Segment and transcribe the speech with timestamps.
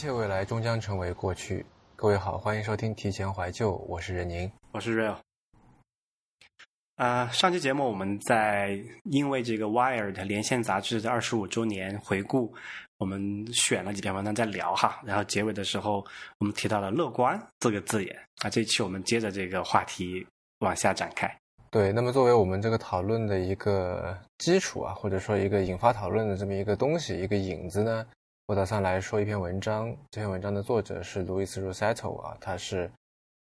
[0.00, 1.62] 切未来终将成为过去。
[1.94, 5.14] 各位好，欢迎收听提前怀旧，我是任宁，我是 Real。
[6.96, 12.50] 啊，上期节目我们在因为这个《Wired》连线杂志的二十五周年回顾，
[12.96, 16.02] 我们选了几篇文章在聊哈，然后结尾的时候
[16.38, 20.26] 我们提到了“乐观”这个字眼啊，这一期我们接着这个话题
[20.60, 21.30] 往下展开。
[21.70, 28.06] 对，那么作为我们这个讨论的一个基础啊，或者说一个引发讨论的这么一个东西，一个引子呢，
[28.50, 29.96] 我打算来说一篇文章。
[30.10, 32.90] 这篇文章的作者是路易斯·罗塞托啊，他是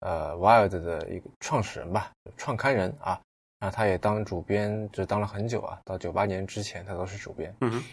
[0.01, 3.21] 呃《Wired》的一个创始人吧，创刊人啊。
[3.61, 7.55] 那他也当主编，就当了很久啊，到九八年之前他都是主编。
[7.61, 7.85] 嗯哼。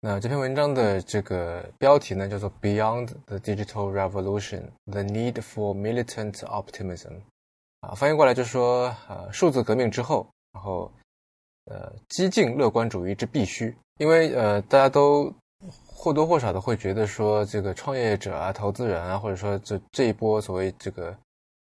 [0.00, 7.10] 那这篇文章的这个标题呢，叫做《Beyond the Digital Revolution: The Need for Militant Optimism》。
[7.80, 10.90] 啊，翻译过来就说，呃，数字革命之后，然后，
[11.66, 13.76] 呃，激进乐观主义之必须。
[13.98, 15.30] 因为呃，大家都
[15.86, 21.16] 或多或少的会觉得说，这个创业者啊、投资人啊，或者说这这一波所谓这个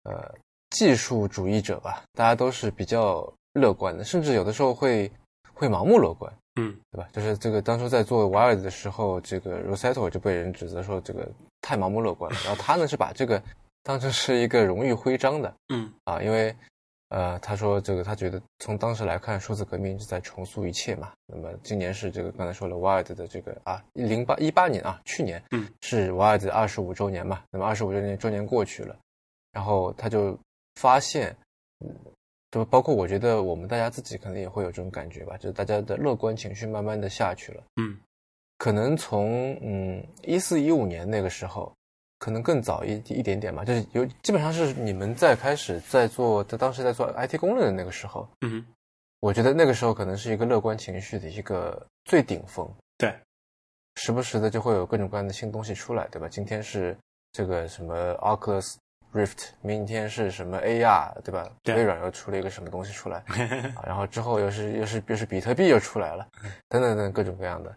[0.04, 0.34] 呃。
[0.74, 5.12] 技术主义者吧，大家都是比较乐观的，甚至有的时候会
[5.52, 7.06] 会盲目乐观，嗯，对吧？
[7.12, 12.38] 就是这个当初在做 Wired 的时候，这个 Rossetto 就被人指责说这个太盲目乐观了。
[12.42, 13.42] 然后他呢是把这个
[13.82, 16.56] 当成是一个荣誉徽章的，嗯啊，因为
[17.12, 21.12] 呃他说这个他觉得从当时来看，数字革命是在重塑一切嘛。
[21.26, 27.42] 那么今年是这个刚才说了 Wired 的这个啊零八一八年啊去年，嗯是 Wired 二十五周年嘛。
[27.50, 28.96] 那么二十五周年周年过去了，
[29.52, 30.38] 然后他就。
[30.80, 31.36] 发现，
[31.84, 31.94] 嗯，
[32.50, 37.62] 就包括我觉得我们大家自己可能也会有这种感觉吧，就是大家的乐观情绪慢慢的下去了。
[37.76, 37.94] 嗯，
[38.56, 41.70] 可能从嗯一四一五年那个时候，
[42.22, 48.64] 可能更早一一点点吧，就是有基本上是你们在开始在做，在当时在做 IT 公论的那个时候，嗯，
[49.18, 52.64] 我觉得那个时候可能是一个乐观情绪的一个最顶峰。
[52.96, 53.12] 对，
[53.96, 56.28] 时不时的就会有各种各样的新东西出来，对吧？
[56.28, 56.96] 今天是
[57.32, 58.76] 这个什么 Oculus。
[59.12, 61.46] Rift，明天是什么 AR，对吧？
[61.66, 63.22] 微软又出了一个什么东西出来，
[63.84, 66.26] 然后之后又是又是又是比特币又出来了，
[66.70, 67.76] 等等等各种各样的。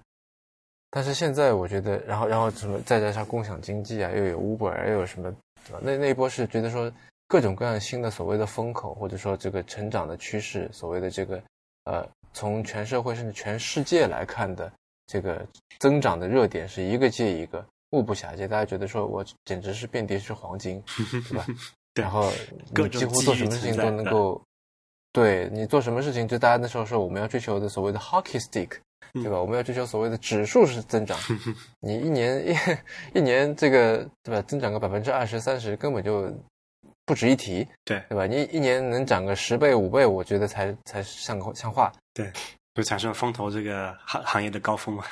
[0.95, 5.29] 但是现在我觉得，然后然后什么再加上共享经济啊，又有 Uber，又有什么？
[5.81, 6.89] 那那一波是觉得说
[7.28, 11.44] 各种各样新的所谓的风口，或者说这个成长的趋势，所谓的这个
[11.84, 14.72] 呃，从全社会甚至全世界来看的
[15.07, 15.45] 这个
[15.79, 17.66] 增长的热点是一个接一个。
[17.89, 20.81] 目不暇接，大家觉得说我简直是遍地是黄金，
[21.29, 21.45] 对吧？
[21.94, 22.31] 然后
[22.73, 24.41] 你几乎做什么事情都能够，
[25.11, 28.79] 对你做什么事情，就大家那时候说我们要追求的所谓的 hockey stick，
[29.21, 29.39] 对吧？
[29.39, 31.17] 我们要追求所谓的指数式增长，
[31.79, 32.55] 你一年一
[33.17, 34.41] 一年这个对吧？
[34.41, 36.31] 增长个百分之二十三十根本就
[37.05, 38.27] 不值一提，对对吧？
[38.27, 42.31] 你一年能涨个十倍五倍，我觉得才才像个像话，对，
[42.73, 45.03] 就产生风投这个行行业的高峰嘛，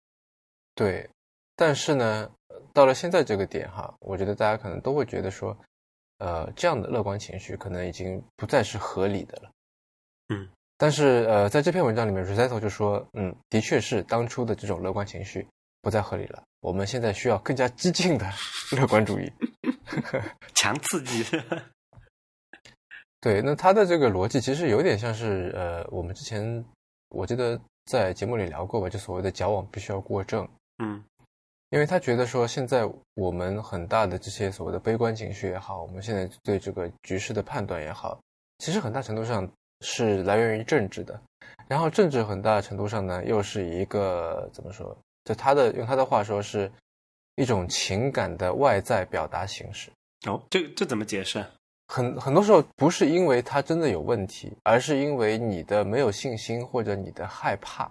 [0.74, 1.08] 对。
[1.56, 2.30] 但是呢，
[2.72, 5.54] 到了现在这个点哈，我觉得大家可能都会觉得说，
[6.16, 9.50] 呃，这样的乐观情绪可能已经不再是合理的了。
[10.30, 10.48] 嗯，
[10.80, 15.46] 但是呃，在这篇文章里面 r o s e t t o 就说，嗯，的确是当初的这种乐观情绪
[15.82, 18.26] 不再合理了，我们现在需要更加激进的
[18.74, 19.30] 乐观主义，
[20.56, 21.22] 强刺激。
[23.20, 26.64] 对，那他的这个逻辑其实有点像是呃，我们之前
[27.10, 30.48] 我记得在节目里聊过吧，就所谓的矫枉必须要过正。
[30.82, 31.04] 嗯。
[31.68, 38.20] 因为他觉得说，现在我们很大的这些所谓的悲观情绪也好，我们现在对这个局势的判断也好，
[38.58, 39.48] 其实很大程度上
[39.80, 41.20] 是来源于政治的。
[41.68, 44.96] 然后政治很大程度上呢，又是一个怎么说？
[45.24, 46.70] 就他的用他的话说，是
[47.36, 49.90] 一种情感的外在表达形式。
[50.26, 51.44] 哦，这这怎么解释？
[51.88, 57.84] 很很多时候不是因为他真的有问题，而是因为你的没有信心或者你的害怕。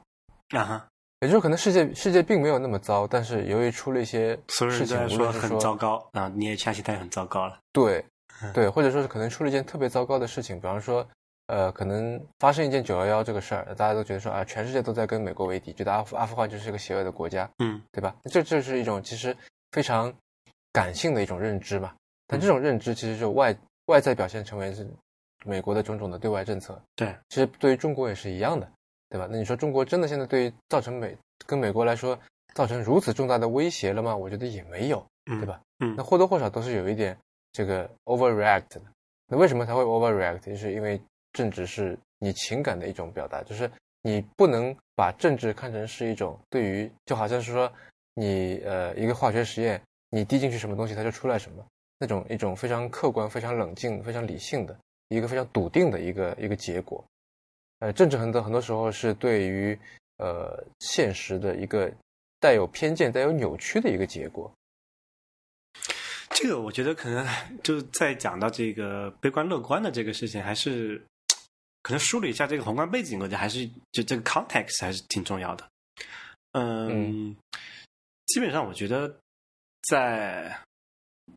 [0.50, 0.88] 啊哈。
[1.22, 7.60] 也就是可能世界世界并没有那么糟，但是由于出了一些事情，无论是说很糟糕啊，你也相信它也很糟糕了。
[7.74, 8.06] 对，
[8.54, 11.06] 对，或者说是可能出了一件特别糟糕的事情，比方说，
[11.50, 18.16] 呃，可能发生一件九幺幺这个事儿，大家都觉得说啊，全世界都在跟美国为敌，觉得阿富阿富汗就是一个邪恶的国家，嗯，对吧？
[18.32, 19.36] 这这是一种其实
[19.72, 20.14] 非常
[20.72, 21.94] 感性的一种认知嘛。
[22.28, 23.56] 但这种认知其实就外
[23.88, 24.88] 外在表现成为是
[25.46, 26.82] 美国的种种的对外政策。
[26.96, 28.70] 对，其实对于中国也是一样的。
[29.12, 29.28] 对吧？
[29.28, 31.18] 那你说中国真的现在对于造成美
[31.48, 32.16] 跟美国来说
[32.54, 34.16] 造成如此重大的威胁了吗？
[34.16, 35.60] 我觉得也没有，对吧？
[35.80, 37.18] 嗯，那或多或少都是有一点
[37.52, 38.82] 这个 overreact 的。
[39.26, 40.42] 那为什么它会 overreact？
[40.42, 41.02] 就是因为
[41.34, 43.70] 政治是你情感的一种表达，就是
[44.02, 47.72] 你不能把政治看成是一种对于，就好像是说
[48.14, 51.66] 你呃一个化学实验，你滴进去什么东西它就出来什么，
[52.00, 54.78] 那种一种非常客观、非常冷静、非常理性的
[55.10, 57.04] 一个非常笃定的一个一个结果。
[57.80, 59.78] 呃，政治很多很多时候是对于
[60.18, 61.90] 呃现实的一个
[62.40, 64.52] 带有偏见、带有扭曲的一个结果。
[66.32, 67.26] 这个我觉得可能
[67.64, 71.02] 就在讲到这个悲观乐观的这个事情，还是
[71.82, 75.70] 可能梳理一下这个宏观背景，我觉得还是就这个 context 还是挺重要的。
[76.54, 77.36] 嗯，
[78.26, 79.16] 基本上我觉得
[79.90, 80.60] 在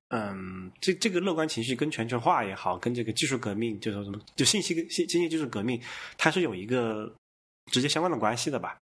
[0.09, 5.81] 嗯这这个乐观情绪跟全球化也好，跟这个技术革命，就是什么就信息信经济技术革命，
[6.17, 7.13] 它是有一个
[7.73, 8.79] 直接相关的关系的吧？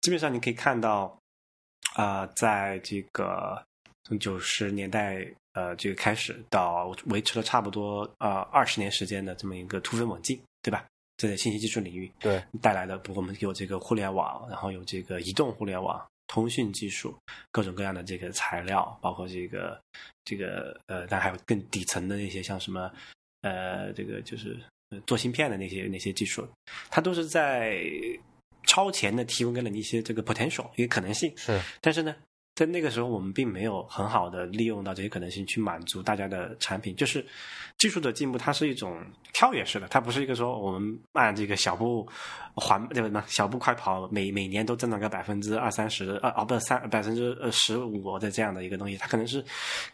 [0.00, 1.18] 基本上你可以看到
[1.94, 3.62] 啊，在这个。
[4.04, 5.22] 从九十年代
[5.52, 10.84] 呃这个开始到维持了差不多呃二十年时间的这么一个突飞猛进，对吧？
[11.16, 17.18] 这在信息技术领域，对带来的，我们有这个互联网，然后有这个移动互联网、通讯技术，
[17.50, 19.80] 各种各样的这个材料，包括这个
[20.26, 22.92] 这个呃，但还有更底层的那些像什么
[23.40, 24.60] 呃，这个就是
[25.06, 26.46] 做芯片的那些那些技术，
[26.90, 27.82] 它都是在
[28.64, 32.14] 超前的提供给了你一些这个 potential 一个可能性，是，但是呢。
[32.58, 36.96] 在那个时候，我们并没有很好的利用到这些可能性去满足大家的产品。
[36.96, 37.24] 就是
[37.76, 39.00] 技术的进步，它是一种
[39.32, 42.04] 跳跃式的，它不是一个说我们按这个小步
[42.54, 43.24] 缓对吧？
[43.28, 48.96] 小步快跑，每每年都增长个百分之二三十，呃哦不三百分之呃十五的这样的一个东西。
[48.96, 49.44] 它可能是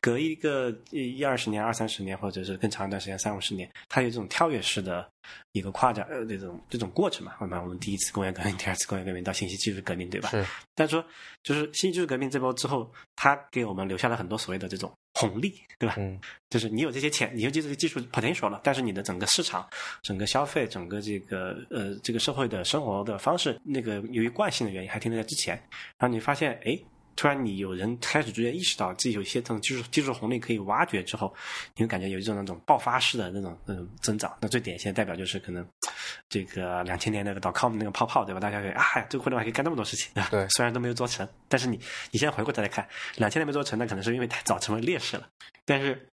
[0.00, 5.06] 隔一个一二十年、二三十年，或者是更长一段时间三五十年，它有这种跳跃式的。
[5.52, 10.28] 一个跨展呃这种这种过程嘛，慢慢我们第一次工业革命，第二次工业革命到信息技术革命，对吧？
[10.30, 10.44] 是。
[10.74, 11.04] 但说
[11.42, 15.94] 就是信息技术革命这波之后，它给我们留下了很多所谓的这种红利，对吧？
[15.98, 16.20] 嗯。
[16.50, 19.68] 就是你有这些钱，你有这些技术 potential 了，但是你的整个市场、
[20.02, 25.56] 整个消费、整个这个呃这个社会的生活的方式，那个由于惯性的原因还停留在之前，
[25.98, 26.78] 然后你发现哎。
[27.16, 31.34] 突然，你有人开始逐渐意识到自己有一些这种技术技术红利可以挖掘之后，
[31.76, 34.36] 你会感觉有一种那种爆发式的那种那种增长。
[34.40, 35.66] 那最典型的代表就是可能
[36.28, 38.40] 这个两千年那个 dot com 那个泡泡，对吧？
[38.40, 40.46] 大家可以啊，这个互联网可以干那么多事情，对。
[40.48, 41.78] 虽然都没有做成，但是你
[42.10, 45.28] 你现在回过头来看，两千年没做成，那可能是因为太早成为劣势了。
[45.64, 46.08] 但是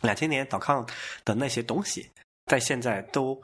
[0.00, 0.84] 两千年 dot com
[1.24, 2.10] 的那些东西，
[2.46, 3.40] 在现在都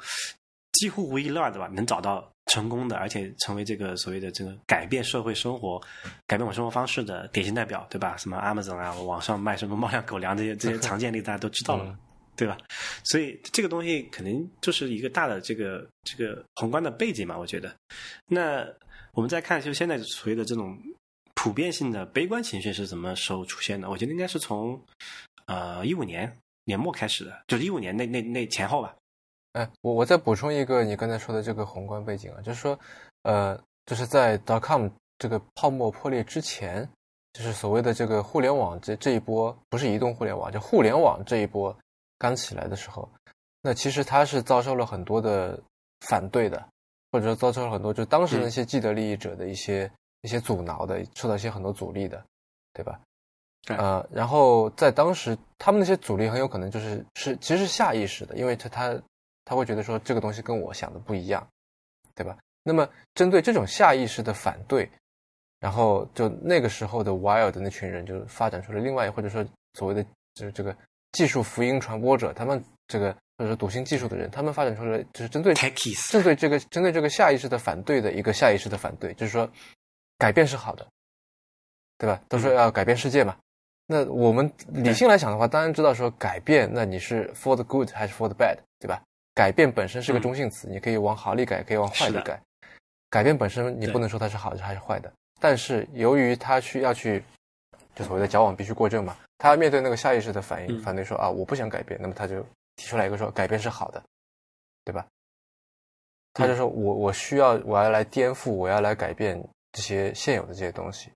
[0.72, 1.68] 几乎无一例外，对吧？
[1.72, 2.30] 能找到。
[2.50, 5.78] 成功的，而且成为这个所谓的这个改变社会生活、
[6.26, 8.16] 改变我生活方式的典型代表，对吧？
[8.16, 11.94] 什么 Amazon 啊，网上卖什么猫粮、狗粮这些 这些常见例，大家都知道了，
[12.36, 12.56] 对吧？
[13.04, 17.70] 所以这个东西肯定就是一个大的这个这个宏观的背景嘛，我觉得。
[18.26, 18.66] 那
[19.12, 20.74] 我们再看，就现在所谓的这种
[21.34, 23.90] 普遍性的悲观情绪是什么时候出现的？
[23.90, 24.82] 我觉得应该是从
[25.44, 28.94] 呃一五年年末开始的，就是一五年那那那前后吧。
[29.52, 32.78] 哎，我我再补充一个你刚才说的这个宏观背景啊，就是说，
[33.22, 36.88] 呃，就是在 dot com 这个泡沫破裂之前，
[37.32, 41.74] 就是所谓的这个互联网这这一波，不是移动互联网，就互联网这一波
[42.18, 43.08] 刚起来的时候，
[43.62, 45.58] 那其实它是遭受了很多的
[46.02, 46.62] 反对的，
[47.10, 49.90] 或者说遭受了很多就当时那些既得利益者的一些
[50.20, 52.22] 一些阻挠的，受到一些很多阻力的，
[52.74, 53.00] 对吧？
[53.68, 59.02] 呃，然后在当时，他们那些阻力很有可能就是是其实是下意识的，因为他他。
[59.48, 61.48] 他会觉得说这个东西跟我想的不一样，
[62.14, 62.36] 对吧？
[62.62, 64.90] 那么针对这种下意识的反对，
[65.58, 69.42] 然后就那个时候的 Wild 的那群人就发展出了另外或者说
[69.72, 70.04] 所谓的
[70.34, 70.76] 就是这个
[71.12, 79.50] 技术福音传播者，他们这个或者说笃信技术的人，他们发展出了就是针对针对这个针对这个下意识的反对的一个下意识的反对，就是说
[80.18, 80.86] 改变是好的，
[81.96, 82.20] 对吧？
[82.28, 83.34] 都说要改变世界嘛。
[83.86, 89.02] 那我们理性来想的话，当然知道说改变，那你是 for the good 还是 for the bad，对吧？
[89.38, 92.42] 改变本身是个中性词，你可以往好里改，可以往坏里改。
[93.08, 97.22] 改变本身你不能说它是好的还是坏的，但是由于他需要去，
[97.94, 104.02] 就所谓的矫枉必须过正嘛，他要面对那个下意识的反应，反对说啊我不想改变，那么他就提出来一个说改变是好的，
[104.84, 105.06] 对吧？
[106.34, 109.40] 他就说我我需要我要来颠覆，我要来改变
[109.70, 111.12] 这些现有的这些东西。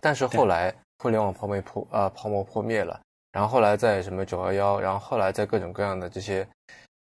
[0.00, 2.98] 但是后来互联网泡沫破啊泡沫破灭了，
[3.30, 6.48] 然后后来在什么九幺幺，然后后来在各种各样的这些。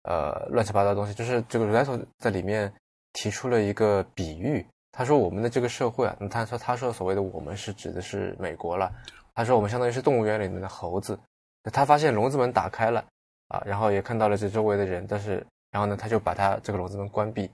[0.04, 2.74] 呃，乱七八糟的东西，就是这个 Reto 在里面
[3.14, 4.66] 提出了一个比喻。
[4.92, 8.92] 他说我们的这个社会啊，那他说他说所谓的我们是指的是美国了。
[9.34, 11.18] 他说我们相当于是动物园里面的猴子。
[11.72, 13.06] 他发现笼子门打开了
[13.48, 17.50] 啊，然后也看到了这周围的人，但是然后呢，他就把他这个笼子门关闭，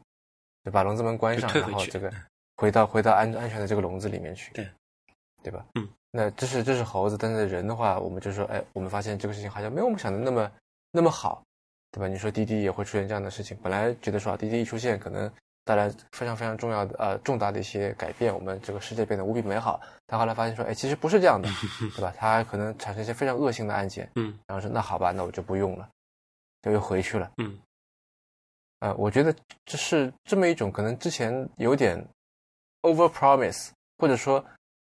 [0.64, 2.12] 就把笼子门关上，然后这个
[2.56, 4.68] 回到回到安安全的这个笼子里面去，对
[5.44, 5.66] 对吧？
[5.76, 10.52] 嗯，那这是这是猴子，但是人的话，我们就说，哎，我们发现这个事情好像没有我们想的那么
[10.92, 11.44] 那么好。
[11.92, 12.08] 对吧？
[12.08, 15.32] 你说滴滴也会出现这样的事情，本来觉得说啊，滴滴一出现，可能
[15.64, 19.82] 带来非常非常重要的呃重大的一些改变，我们这个世界变得无比美好。
[20.06, 21.50] 但后来发现说，哎，其实不是这样的，
[21.96, 22.14] 对吧？
[22.18, 24.10] 它可能产生一些非常恶性的案件。
[24.16, 25.90] 嗯，然后说那好吧，那我就不用了，
[26.62, 27.32] 就又回去了。
[27.38, 27.58] 嗯，
[28.80, 32.02] 呃，我觉得这是这么一种可能之前有点
[32.84, 34.44] over promise，或者说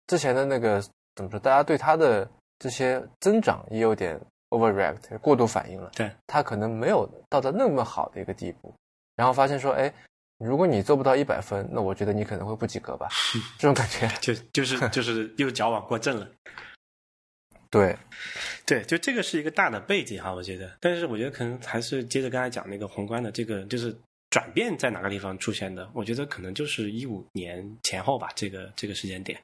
[0.07, 0.81] 之前的那个
[1.15, 4.19] 怎么说，大家对他的这些增长也有点
[4.51, 5.91] overreact 过度反应了。
[5.95, 8.73] 对，他可能没有到达那么好的一个地步，
[9.15, 9.93] 然后发现说，哎，
[10.37, 13.09] 如果你做不到一百分，那我觉得你可能会不及格吧，
[13.59, 16.29] 这种感觉就就是就是又矫枉过正了。
[17.71, 17.97] 对，
[18.65, 23.95] 对，就这个是一个大的背景哈，我觉得，但是我觉得可能还是接着刚才讲那个宏观的这个，就是
[24.29, 25.89] 转变在哪个地方出现的？
[25.93, 29.41] 我觉得可能就是一五年前后吧，这个这个时间点，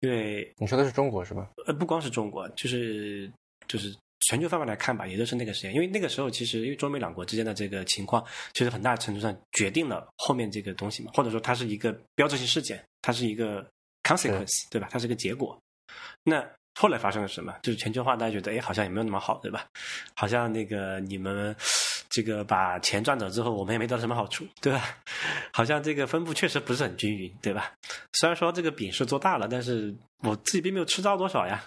[0.00, 1.48] 因为你说的是中国是吧？
[1.66, 3.30] 呃，不光是中国，就是
[3.68, 13.66] 就是全球范围来看吧，也就是那个时间，因为那个时候其实因为中美两国之间的这个情况，其实很大程度上决定了后面这个东西嘛，或者说它是一个标志性事件，它是一个
[14.02, 14.88] consequence，对吧？
[14.90, 15.60] 它是一个结果，
[16.22, 16.46] 那。
[16.78, 17.52] 后来发生了什么？
[17.62, 19.66] 就是全球化，大家觉得哎，好像也没有那么好，对吧？
[20.14, 21.54] 好像那个你们
[22.08, 24.96] 这个把钱赚走之后，我们也没得到什么好处，对吧？
[25.52, 27.74] 好像这个分布确实不是很均匀，对吧？
[28.12, 31.62] 虽然说这个饼是做大了，但是我自己并没有吃到多少呀。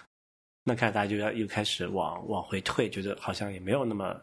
[0.64, 4.20] 那看大家就要又开始往往回退，觉得好像也没有那么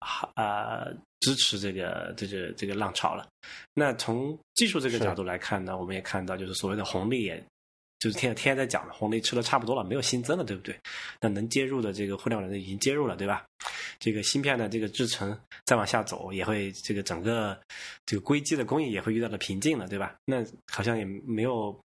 [0.00, 0.84] 好啊，
[1.20, 3.26] 支持这个这个这个浪潮了。
[3.72, 7.42] 那从技术这个角度来看呢，我们也看到，就是所谓的红利也。
[7.98, 10.76] 就是天天天在讲了，红利吃的差不多了，没有新增了，对不对？
[11.20, 13.44] 那能接入的这个互联网的已经接入了，对吧？
[14.00, 17.56] 这个芯片的这个制程再往下走，也会这个整个
[18.04, 20.16] 这个硅基的工艺也会遇到了瓶颈了，对吧？
[20.24, 21.80] 那好像也没有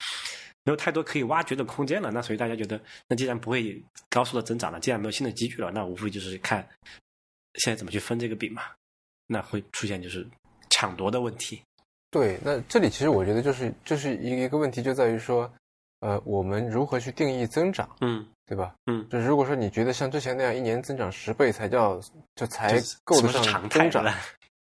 [0.64, 2.10] 没有太多可以挖掘的空间了。
[2.10, 6.66] 那所以大家觉得，那既然不会高速的增长了，既然没有新的机遇了，那无非就是看
[7.54, 8.62] 现在怎么去分这个饼嘛。
[9.26, 10.26] 那会出现就是
[10.70, 11.62] 抢夺的问题。
[12.10, 15.52] 对，那这里其实我觉得就是就是一一个问题，就在于说。
[16.04, 17.88] 呃，我们如何去定义增长？
[18.00, 18.74] 嗯，对吧？
[18.86, 22.00] 嗯，就如果说你觉得像之前那样一年增长十倍才叫
[22.34, 22.72] 就才
[23.04, 24.12] 够得上增长，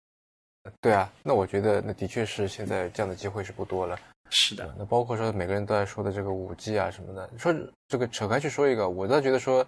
[0.81, 3.99] 对啊，那我觉得那的确是现在这样的机会是不多了。
[4.29, 7.53] 是的，那包括说每个人都在说的这个五 G 啊什么的，说
[7.87, 9.65] 这个扯开去说一个，我倒觉得说，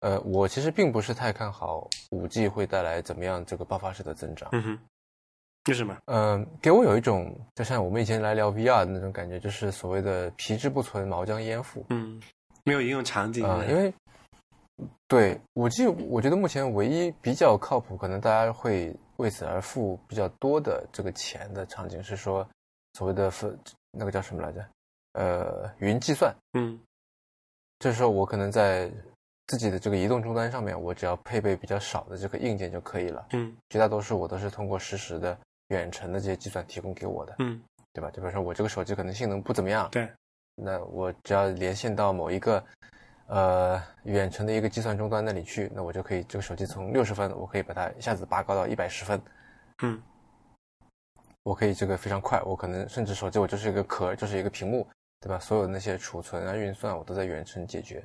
[0.00, 4.48] 呃，我其实并不是太看好五 G 会带来怎么样这个爆发式的增长。
[4.52, 4.78] 嗯哼。
[5.68, 5.96] 为什么？
[6.04, 11.84] 嗯，给我有一种就像我们以前来聊 VR 的那种感觉，就是所谓的皮之不存，毛将焉附。
[11.88, 12.22] 嗯，
[12.62, 13.92] 没有应用场景啊，因为
[15.08, 22.48] 对五 G，我觉得目前唯一比较靠谱，可能大家会为此而付比较多的这个钱的场景，是说
[22.96, 23.58] 所谓的分
[23.90, 24.66] 那个叫什么来着？
[25.12, 26.34] 呃，云计算。
[26.54, 26.80] 嗯，
[27.78, 28.90] 这时候我可能在
[29.48, 33.26] 自己的这个移动终端上面，我只要配备比较少的这个硬件就可以了。
[33.32, 35.36] 嗯，绝大多数我都是通过实时的。
[35.70, 37.60] 远程的这些计算提供给我的，嗯，
[37.92, 38.08] 对吧？
[38.12, 40.08] 就比如说我这个手机可能性能不怎么样，对，
[40.54, 42.64] 那我只要连线到某一个
[43.26, 49.20] 呃远程的一个计算终端那里去，那我就可以这个手机从六十分，我可以把它一下子拔高到一百十分，
[49.82, 50.00] 嗯，
[51.46, 54.84] 我可以这个非常快，我可能甚至手机我就是一个壳，就是一个屏幕，
[55.20, 55.38] 对吧？
[55.38, 58.04] 所有那些储存啊、运算我都在远程解决，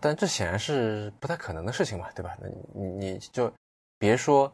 [0.00, 2.34] 但这显然是不太可能的事情嘛，对吧？
[2.40, 3.52] 那你你就
[3.98, 4.50] 别说。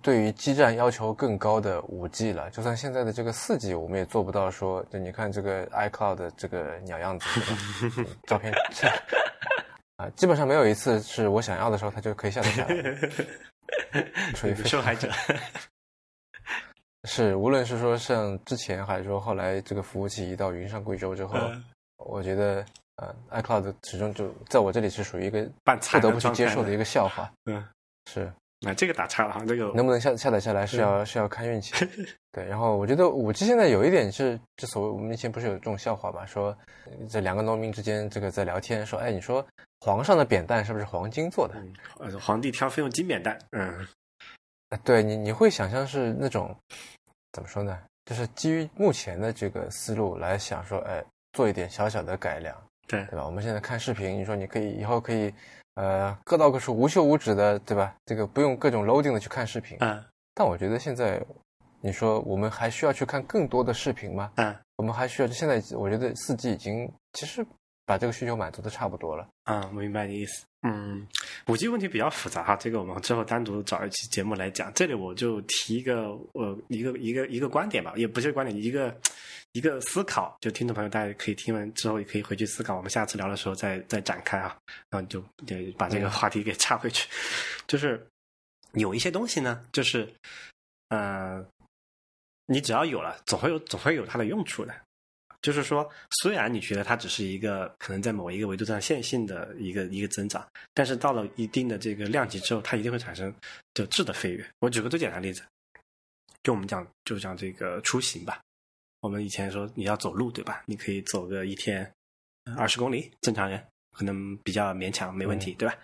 [0.00, 7.26] 对于基站要求更高的五 G 了，就算现在的这个四 G，我们也做不到说，就你看这个 iCloud 的这个鸟样子，
[8.28, 8.54] 照片
[9.98, 12.74] 啊，基本上没有一次是我想要的时候，它就可以下载下来。
[14.38, 15.10] 属于受害者。
[17.04, 21.36] 是，无论是说像之前，还是说后来这个服务器移到云上贵州之后，
[21.96, 22.64] 我觉得
[22.96, 27.30] 呃，iCloud 始终就在我这里是属于一个不得不去接受的一个笑话。
[27.46, 27.64] 嗯，
[28.10, 28.32] 是。
[28.64, 31.74] 那这个打岔了哈，这个能不能下下载下来是要是要看运气。
[32.30, 36.56] 对，然后我觉得五 G 现在有一点是，就所谓我们以前不是有这种笑话嘛，说
[37.10, 39.44] 这两个农民之间这个在聊天，说，哎，你说
[39.80, 41.54] 皇上的扁担是不是黄金做的？
[41.98, 43.36] 呃，皇帝挑费用金扁担。
[43.50, 43.84] 嗯，
[44.78, 46.54] 对你你会想象是那种
[47.32, 47.78] 怎么说呢？
[48.04, 52.56] 就是基于目前的这个思路来想说，哎，做一点小小的改良，
[52.88, 53.24] 对对吧？
[53.24, 55.32] 我们现在看视频，你说你可以以后可以。
[55.74, 57.96] 呃，各到各处无休无止的，对吧？
[58.04, 59.74] 这个不用各种 loading 的去看视频。
[59.80, 60.04] 嗯。
[60.34, 61.18] 但我觉得现在，
[61.80, 64.30] 你说我们还需要去看更多的视频吗？
[64.36, 64.54] 嗯。
[64.76, 65.28] 我们还需要？
[65.28, 67.42] 现在我觉得四 G 已经其实
[67.92, 69.28] 把这个需求满足的差不多了。
[69.44, 70.46] 嗯，我明白你意思。
[70.62, 71.06] 嗯，
[71.46, 74.72] 五 G 问题比较复杂哈，这个我们之后单独找一期节目来讲。
[74.72, 78.96] 这里我就提一个，呃，一个一个一个观点吧，也不是观点，一个。
[79.54, 82.74] 一个思考，就听众朋友，大家可以听完之后也可以回去思考。
[82.74, 84.56] 我们下次聊的时候再再展开啊，
[84.88, 87.06] 然后就就把这个话题给插回去。
[87.66, 88.02] 就是
[88.72, 90.10] 有一些东西呢，就是
[90.88, 91.44] 呃，
[92.46, 94.74] 你只要有了，总会有总会有它的用处的。
[95.42, 95.90] 就是说，
[96.22, 103.34] 虽然你觉得它只是一个可能在某一个维度上线性的一个一个增长，但是到了一定的这个量级之后，它一定会产生
[103.74, 104.48] 就质的飞跃。
[104.60, 105.42] 我举个最简单的例子，
[106.44, 108.40] 就我们讲就讲这个出行吧。
[109.00, 110.62] 我们以前说你要走路对吧？
[110.64, 111.92] 你可以走个一天
[112.56, 115.76] 二十公里，正常人可能比较勉强，没问题，对吧？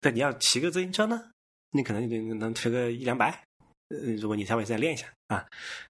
[0.00, 1.30] 但你要骑个自行车呢，
[1.72, 3.30] 你可能能能骑个一两百，
[3.88, 5.44] 呃，如果你稍微再练一下啊，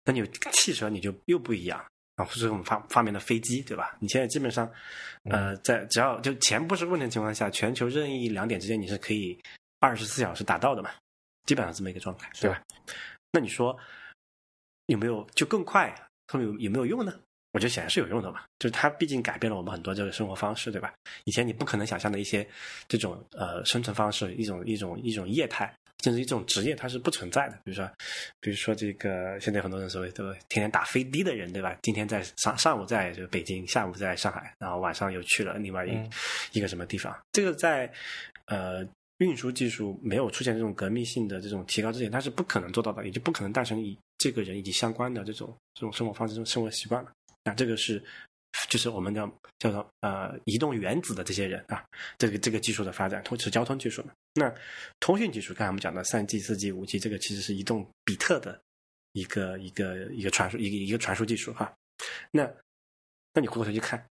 [0.07, 1.85] 那你汽车你就又不一样
[2.21, 3.97] 啊，或者我们发发明的飞机，对吧？
[3.99, 4.71] 你现在基本上，
[5.25, 9.39] 呃，在只要就钱不是问题的情况下，全球任意两点之间你是可以
[9.79, 10.91] 二十四小时达到的嘛，
[11.47, 12.62] 基本上这么一个状态，对吧？
[13.33, 13.77] 那你说
[14.87, 15.95] 有没有就更快？
[16.29, 17.12] 后面有有没有用呢？
[17.53, 20.93] 我觉得显然是有用的嘛，就是它毕竟改变了我们很多这个生活方式，对吧？
[21.25, 22.49] 以前你不可能想象的一些
[22.87, 27.59] 这种呃生存方式，一种一种一种业态，甚至一种职业，它是不存在的。
[27.64, 27.90] 比如说，
[28.40, 31.76] 比如说这个现在很多人所谓的天天打飞的的人，对吧？
[31.83, 35.92] 今天在上上午在就北京，下午在上海，然后晚上又去了另外一
[36.52, 37.16] 一个什么地方？
[37.33, 37.92] 这个在
[38.47, 38.87] 呃
[39.19, 47.11] 运输技术没有出现这种革命性的这种提高之前，它是不可能做到的，也就不可能诞生以这个人以及相关的这种这种生活方式、这种生活习惯了。
[47.45, 48.02] 那这个是，
[48.69, 51.85] 就是我们叫叫做呃移动原子的这些人啊，
[52.19, 54.12] 这个这个技术的发展，通是交通技术嘛。
[54.35, 54.52] 那
[55.00, 58.61] 通讯技术，刚才我们讲的三 G、四 G、五 G，这个其实是移动比特的
[59.12, 61.73] 一个一个一个传输一个一个传输技术哈。
[62.30, 62.49] 那
[63.33, 64.04] 那你回过头去看，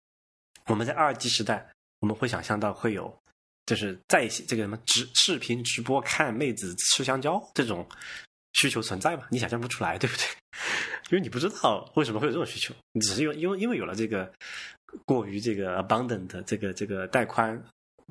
[0.67, 3.17] 我们在二 G 时代，我们会想象到会有
[3.67, 7.89] 就是在这个什么直视频直播看妹子吃香蕉这种。
[8.55, 9.25] 需求存在嘛？
[9.31, 10.25] 你想象不出来，对不对？
[11.11, 14.31] 因为你不知道为什么会有这种需求，你只是因为因为因为有了这个
[15.05, 17.63] 过于这个 abundant 的这个这个带宽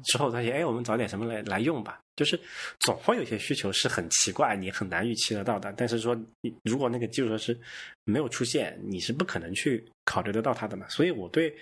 [0.05, 1.99] 之后，发现哎，我们找点什么来来用吧。
[2.15, 2.39] 就是
[2.79, 5.71] 总会有些需求是很奇怪，你很难预期得到的。
[5.73, 6.19] 但是说，
[6.63, 7.59] 如果那个基础设施
[8.05, 10.89] 没有出现，你是不可能去考虑得到它的嘛。
[10.89, 11.55] 所以我对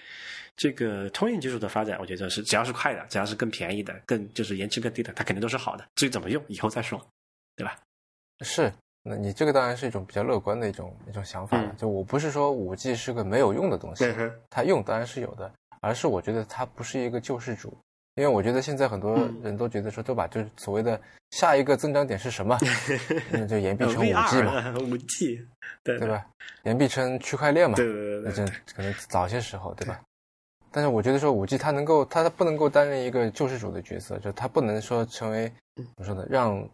[0.56, 5.86] 这个通信技术的发展，我觉得是只要是快的，只要是更便宜的，更就是延迟更低的，它肯定都是好的。
[5.96, 7.06] 至于怎么用，以后再说，
[7.58, 7.78] 对吧？
[8.40, 8.72] 是，
[9.08, 11.76] 那你这个当然是一种比较乐观的一种一种想法了。
[11.78, 14.04] 就我不是说五 G 是个没有用的东西，
[14.50, 17.72] 它用当然是有的，而是我觉得它不是一个救世主。
[18.16, 21.00] 因为我觉得现在很多人都觉得说，都把就是所谓的
[21.32, 22.58] 下一个增长点是什么，
[23.30, 25.46] 那就言必 成五 G 嘛，五 G，
[25.84, 26.26] 对对吧？
[26.64, 30.02] 言必成区块链嘛，对对对，那这可能早些时候对吧？
[30.72, 36.68] 但是我觉得说五 G 它能够，它不能够担任一个救世主的角色，就它不能说成为怎么说呢，让。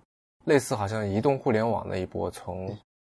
[0.45, 2.77] 类似好像移动互联网那一波，从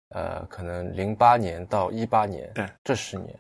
[0.09, 3.39] 呃可能零八年到一八年，对，这十年，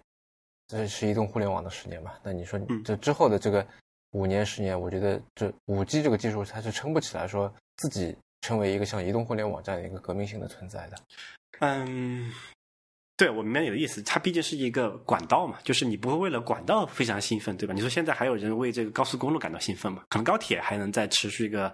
[0.68, 2.12] 这是移动互联网的十年嘛？
[2.22, 3.66] 那你说这之后的这个
[4.12, 10.96] 五年十年，我觉得这五 G 这个技术它是撑不起来，说自己成为一个像移动互联网这样的一个革命性的存在的。
[11.60, 12.32] 嗯。
[13.22, 17.72] 对我明白你的意思，它毕竟是一个管道嘛，就是你不会为了管道非常兴奋，对吧？
[17.72, 20.02] 你说现在还有人为这个高速公路感到兴奋吗？
[20.08, 21.68] 可能高铁还能再持续一个，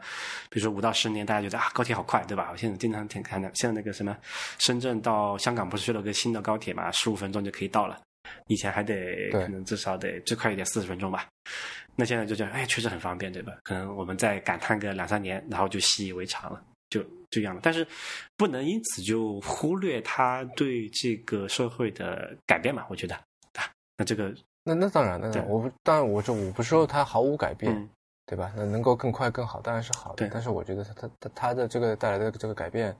[0.51, 2.51] 比如说五到十年，大家觉得啊，高铁好快，对吧？
[2.53, 4.15] 我现在经常挺看的，像那个什么，
[4.59, 7.99] 深圳到香港不是修了个新的高铁嘛，十五分钟就可以到了，
[8.49, 11.27] 以前还得可能至少得最快一点四十分钟吧。
[11.97, 13.55] 那现在就觉得哎，确实很方便，对吧？
[13.65, 16.63] 可能我们再感叹个两三年，然后就习以为常了。
[16.90, 17.87] 就就这样了，但是
[18.37, 22.87] 不能因此就忽略他对这个社会的改变嘛？
[22.88, 23.14] 我觉得
[23.55, 27.88] 啊，那这个那那当然，那我不当然我这我不是说他毫无改变，
[28.27, 28.53] 对吧？
[28.57, 32.96] 那能够更快更好当然是好的，但是我觉得他他他他的这个带来的这个改变，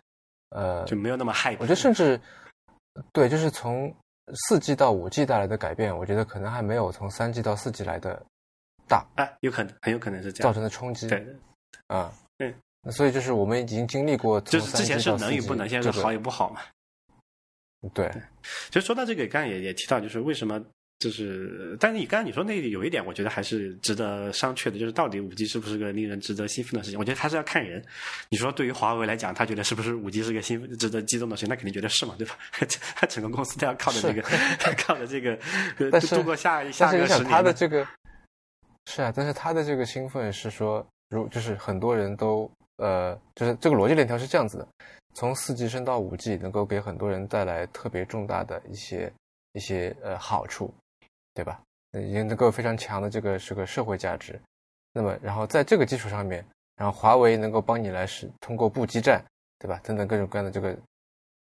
[0.51, 2.21] 呃，就没有那么害我觉得甚至
[3.13, 3.95] 对，就是从
[4.49, 8.23] 四 G 到五 G 带来的改变，我觉得可能还没有从三 G 到四 G 来的
[8.87, 10.51] 大啊，有可能很有可能是这样。
[10.51, 11.27] 造成的冲击，对
[11.87, 12.55] 啊，嗯。
[12.91, 16.61] 所以就是我们已经经历过，就是之前是能与不能，现在是好与不好嘛。
[17.95, 18.11] 对，
[18.71, 20.61] 其实说到这个，刚才也也提到，就是为什么，
[20.99, 26.99] 就是，但是你刚才你说那有一点，我觉得还是值得商榷的，就是到底五 G 是不是个令人值得兴奋的事情？
[26.99, 27.81] 我觉得还是要看人。
[28.31, 31.49] 你说对于华为来讲，他觉得是不是五 G 是个兴奋、值得激动的事情？
[31.49, 32.37] 那肯定觉得是嘛，对吧？
[32.97, 34.23] 他整个公司都要靠着这个，
[34.77, 35.39] 靠着这个，
[36.09, 37.31] 度过下一下个十年。
[37.31, 37.87] 他的这个
[38.87, 42.51] 是啊，但是他的这个兴奋是说，如就是很多人都。
[42.79, 44.67] 呃，就是这个逻辑链条是这样子的：
[45.15, 49.13] 从四 G 升到五 G，能够给很多人带来特别重大的一些
[49.53, 50.73] 一些呃好处，
[51.35, 51.61] 对吧？
[51.93, 54.41] 已经能够非常强的这个是个社会价值。
[54.93, 56.45] 那么，然后在这个基础上面，
[56.77, 59.25] 然后华为能够帮你来使通过布基站，
[59.59, 59.81] 对吧？
[59.83, 60.77] 等等各种各样的这个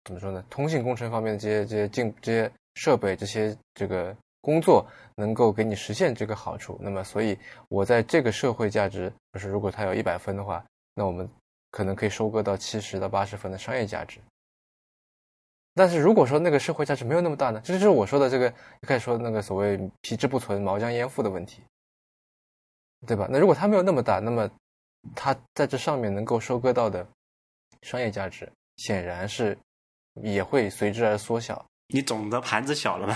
[0.03, 0.43] 怎么说呢？
[0.49, 6.77] 通信工程方面的这些这些进这些设备这些这个工作，能够给你实现这个好处。
[6.81, 7.39] 那么，所以
[7.69, 10.61] 我在这个社会价值，就是如果它有一百分的话。
[10.93, 11.29] 那我们
[11.69, 14.19] 可能可以收割到七十到八十分的商业价值，
[15.73, 17.61] 但是如果说那个社会价值没有那么大呢？
[17.63, 18.49] 这就是我说的这个
[18.81, 21.63] 一开始说那个所谓“皮之不存，毛将焉附”的问题，
[23.07, 23.27] 对吧？
[23.29, 24.49] 那如果它没有那么大，那么
[25.15, 27.07] 它在这上面能够收割到的
[27.83, 29.57] 商业价值，显然是
[30.21, 31.65] 也会随之而缩小。
[31.87, 33.15] 你总的盘子小了吗？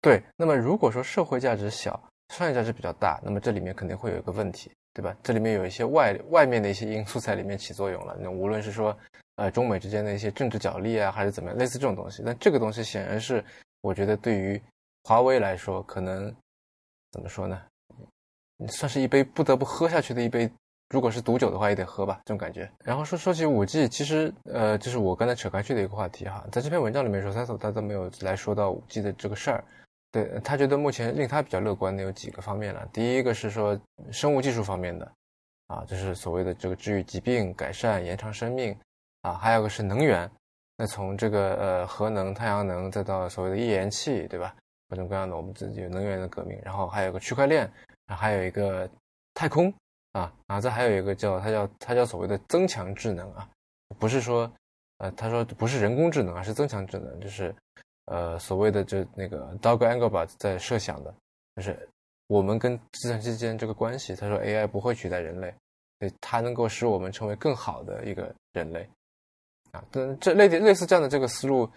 [0.00, 0.22] 对。
[0.36, 5.16] 那么如果说社会价值小，商业价值比较大，那么这里面肯定会有一个问题，对吧？
[5.22, 8.16] 这里面有一些外外面的一些因素在里面起作用了。
[8.18, 8.98] 那无论是说
[9.36, 13.44] 呃中美之间的一些政治角力啊，还是怎么样，类似这种东西，但这个东西显然是
[13.80, 14.60] 我觉得对于
[15.04, 16.34] 华为来说，可能
[17.12, 17.62] 怎么说呢？
[18.66, 20.50] 算是一杯不得不喝下去的一杯。
[20.90, 22.68] 如果是毒酒的话，也得喝吧，这种感觉。
[22.82, 26.44] 然后说说起五 G，其实呃，这是我刚才扯开去的一个话题哈。
[26.50, 29.64] 在这篇文章里面说 s a s 他都没有来说到五 G 的这个事儿。
[30.10, 32.86] 对他觉得目前令他比较乐观的有几个方面了。
[32.92, 33.78] 第一个是说
[34.10, 35.12] 生物技术方面的，
[35.66, 38.76] 啊，就是所谓的这个治愈疾病、改善、延长生命，
[39.22, 40.30] 啊，还有个是能源。
[40.76, 44.54] 那从这个呃核能、太阳能，再到所谓的页岩气，对吧？
[44.88, 46.58] 各种各样的我们自己能源的革命。
[46.64, 47.70] 然后还有个区块链，
[48.06, 48.88] 还有一个
[49.34, 49.72] 太空。
[50.12, 53.46] 啊啊，这还有一个叫它叫它叫所谓的增强智能啊，
[53.98, 54.50] 不是说，
[54.96, 57.54] 呃，他说不是人工智能而，是增强智能，就是
[58.10, 61.14] 呃所谓的就那个 Doug Engelbart 在设想的，
[61.56, 61.88] 就是
[62.26, 64.14] 我们跟计算机之间这个关系。
[64.16, 65.54] 他说 AI 不会取代人类，
[65.98, 68.88] 对，它能够使我们成为更好的一个人类
[69.72, 69.84] 啊。
[69.90, 71.70] 但这类类似这样的这个思路。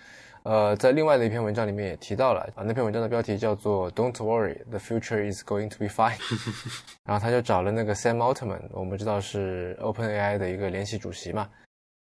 [0.44, 6.18] 呃，在另外的一篇文章里面也提到了啊，那篇文章的标题叫做 "Don't worry, the future is going to be fine"，
[7.06, 11.48] 然后他就找了那个 Sam Altman，我们知道是 OpenAI 的一个联席主席嘛，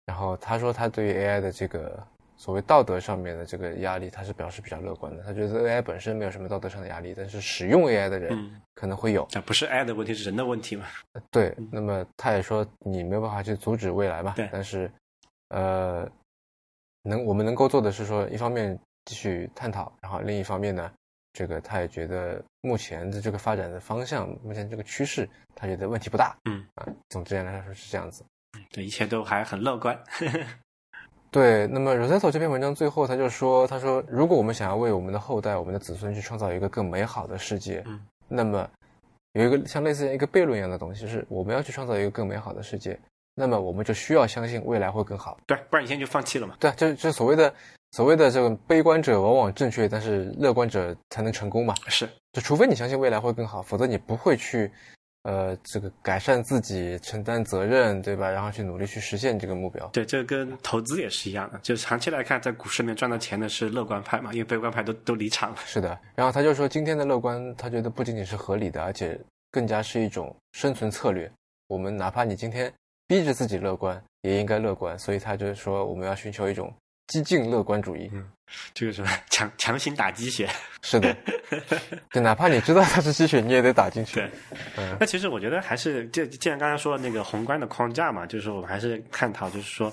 [0.05, 2.05] 然后他说他对于 AI 的这个
[2.37, 10.87] 所谓道德上面的这个压力，他是表示比较乐观的，他觉得 AI 本身没有什么道德上的压力，但是使用 AI 的人可能会有，这不是 AI 的问题，是人的问题嘛？
[11.31, 14.91] 对，那么他也说你没有办法去阻止未来嘛，对，但是，
[15.49, 16.11] 呃。
[17.07, 20.91] 能我们能够做的是说，一方面继续探讨，然后另一方面呢，
[21.35, 26.35] 这个他也觉得目前的这个发展的方向，目前这个趋势，他觉得问题不大。
[26.47, 28.25] 嗯啊，总之来说是这样子。
[28.71, 30.03] 对，一切都还很乐观。
[31.35, 38.71] 对，那么 Rossetto 这篇文章最后他就说，他说如果我们想要为我们的后代、我们的子孙去创造一个更美好的世界，嗯，那么
[39.33, 42.97] 有一个像类似一个悖论一样的东西，是我们要去创造一个更美好的世界。
[43.35, 46.55] 那么我们就需要相信未来会更好，对，不然你现在就放弃了嘛？
[46.61, 47.53] 对，就就所谓的
[47.91, 51.75] 所谓的这个悲观者往往正确，但是乐观者才能成功嘛？
[51.89, 54.71] 是，就除非你相信未来会更好，否则你不会去，
[55.25, 58.31] 呃，这个改善自己、承担责任，对吧？
[58.31, 59.87] 然后去努力去实现这个目标。
[59.89, 65.57] 对，这个跟投资也是一样的，就长期来看，在股市里面赚到钱的是乐观派嘛，因为悲观派都都离场了。
[65.67, 71.31] 是的，然后他就说，今天的乐观，他觉得不仅仅是合理的，而且更加是一种生存策略。
[71.67, 72.73] 我们哪怕你今天。
[73.07, 76.73] 逼着自己乐观，也应该乐观，所以他就是说，我们要寻求一种
[77.07, 78.09] 激进乐观主义。
[78.13, 78.31] 嗯，
[78.73, 80.49] 就是什么强强行打鸡血。
[80.83, 81.17] 是的，
[82.11, 84.17] 就哪怕你知道它是鸡血，你也得打进去。
[84.17, 84.31] 对，
[84.77, 84.97] 嗯。
[85.01, 89.93] 那其实我觉得还是，就既然刚才说那个宏观的框架嘛，就是我们还是探讨，就是说，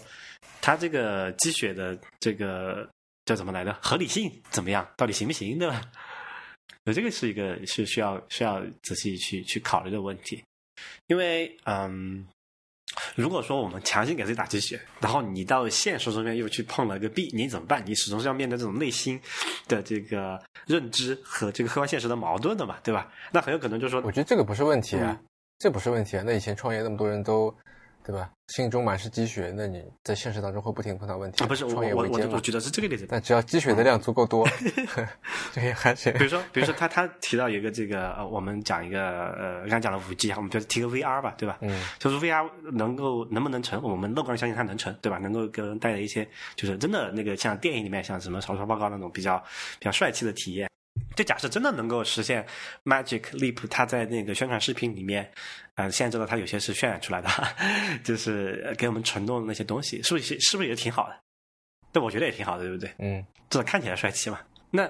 [0.62, 2.88] 它这个鸡血的这个
[3.26, 5.82] 叫怎么来的合理性怎么样，到底行不行， 对吧？
[6.84, 10.44] 那这个是一个是需要需要仔细去去考虑的问题，
[11.08, 12.28] 因为嗯。
[13.16, 17.84] 如果说我们强行给自己打鸡血，然后你到现实中间又去碰了个壁，你怎么办？
[17.86, 19.20] 你始终是要面对这种内心
[19.68, 23.12] 的这个认知和这个客观现实的矛盾的嘛，对吧？
[23.32, 25.20] 那很有可能就是说，我觉得这个不是问题啊，
[25.60, 26.24] 这不是问题啊。
[26.26, 27.54] 那以前创业那么多人都。
[28.06, 28.30] 对吧？
[28.48, 31.44] 心中满是积雪，那你在现实当中会不停碰到问题。
[31.44, 33.06] 啊不是我我我我举的是这个例子。
[33.10, 34.46] 但只要积雪的量足够多，
[35.54, 36.12] 这也还行。
[36.20, 39.00] 比如说，比如说他他提到一个这个呃，我们讲一个
[39.34, 41.58] 呃，刚才讲了五 G 我们就提个 VR 吧，对吧？
[41.62, 41.82] 嗯。
[42.00, 43.82] 就是 VR 能够能不能成？
[43.82, 45.18] 我们乐观相信它能成，对吧？
[45.18, 49.38] 能够给人带来一些就是真的那个像电影里面像什么《少说报告》那种比较
[49.80, 50.71] 比较帅气的体验。
[51.22, 52.44] 就假设真的能够实现
[52.84, 55.32] ，Magic Leap，它在那个宣传视频里面，
[55.76, 57.30] 呃，现在知道他有些是渲染出来的，
[58.04, 61.16] 就是给我们承诺的那些东西，是不是是不是也挺好的？
[61.92, 62.92] 对，我觉得也挺好的，对不对？
[62.98, 64.40] 嗯，至少看起来帅气嘛。
[64.72, 64.90] 那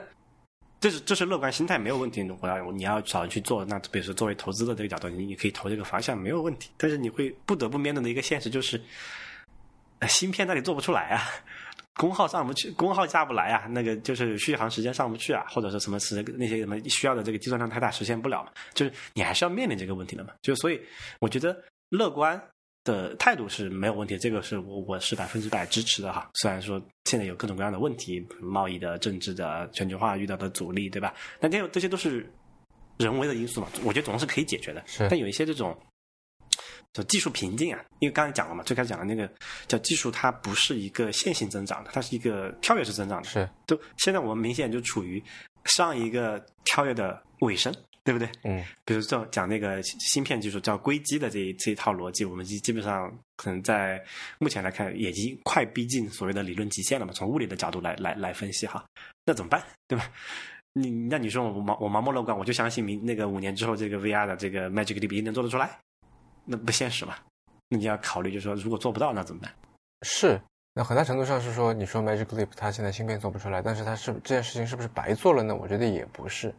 [0.80, 2.26] 这是这是乐观心态没有问题。
[2.42, 6.70] 我要你要找人去做，那比如说作为投资的这个角度，你你可以投这个方向没有问题。
[6.78, 8.82] 但是你会不得不面对的一个现实就是，
[10.08, 11.28] 芯片那里做不出来啊。
[11.96, 20.32] 功耗上不去，功耗下不来啊，那个就是续航时间上不去啊，或者说什么时那些什么需要的这个计算量太大，实现不了嘛，就是你还是要面临这个问题的嘛。
[20.42, 20.80] 就所以
[21.20, 21.56] 我觉得
[21.90, 22.42] 乐观
[22.86, 26.30] 的态度是没有问题，这个是我我是百分之百支持的哈。
[26.36, 31.14] 虽然说现在有各种各样的问题，贸易的、政治的、全球化遇到的阻力，对吧？
[31.40, 32.26] 那这这些都是
[32.98, 34.82] 人为的因素嘛，我觉得总是可以解决的。
[34.88, 35.78] 是，但有一些这种。
[36.94, 39.32] 就技术瓶颈啊，因为刚才讲了嘛，最开始讲的那个
[39.68, 43.30] 叫技术，它不是一个线性增长的，它是一个跳跃式增长的。
[43.30, 45.24] 是，就现在我们明显就处于
[45.66, 48.30] 上一个跳跃的尾声，对不对？
[48.44, 48.64] 嗯。
[48.84, 54.04] 比如说讲那个芯片技术叫硅基的这一这一套逻辑，我们基基本上可能在
[54.40, 57.14] 目前来看，已经快逼近所谓的理论极限了嘛。
[57.14, 58.84] 从物理的角度来来来分析哈，
[59.26, 59.64] 那怎么办？
[59.88, 60.12] 对吧？
[60.74, 65.78] 你那你说我盲我盲目乐观，我就相信明那个五年之后这个 VR 的这个 Magic Leap 一定能做得出来，
[66.46, 67.16] 那不现实嘛？
[67.70, 69.52] 那你要考虑，就是说如果做不到那怎么办？
[70.02, 70.42] 是，
[70.74, 75.56] 那很大程度上是说，你说 Magic Leap 它现在芯片做不出来，但是它是这件事情是不是白做了呢？
[75.56, 76.54] 我觉得也不是，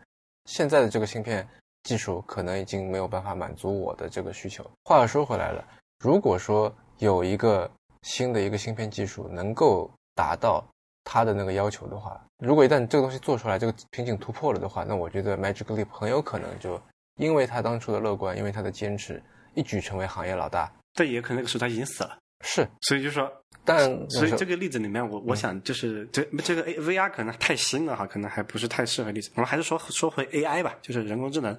[0.46, 1.46] 现在的这个芯片
[1.82, 4.64] 技术可能已经没有办法满足我的这个需求。
[4.84, 5.64] 话又说回来了，
[5.98, 7.70] 如果说有一个
[8.02, 10.64] 新的一个芯片技术能够达到。
[11.04, 16.80] 它的那个要求的话，如果一旦这个东西做出来，这个瓶颈突破了的话，那我觉得 Magic Leap 很有可能就
[17.16, 19.20] 因为他当初的乐观，因为他的坚持，
[19.54, 20.72] 一举成为行业老大。
[20.94, 22.18] 但也可能那个时候他已经死了。
[22.44, 23.32] 是，所以就说，
[23.64, 29.30] 但所以这个例子里面，我我想就是这这个 A V R 可能太新了哈，可能还不是太适合例子。
[29.36, 31.56] 我们还是说说回 A I 吧，就是人工智能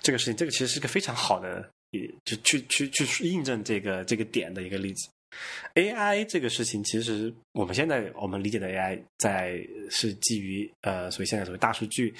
[0.00, 5.08] 这个事情，这个其实是个非常好的，也就去去去印证这个这个点的一个例子。
[5.74, 12.14] AI 这个事情，其实我们现在我们理解的 AI，在是基于呃，所以现在所谓大数据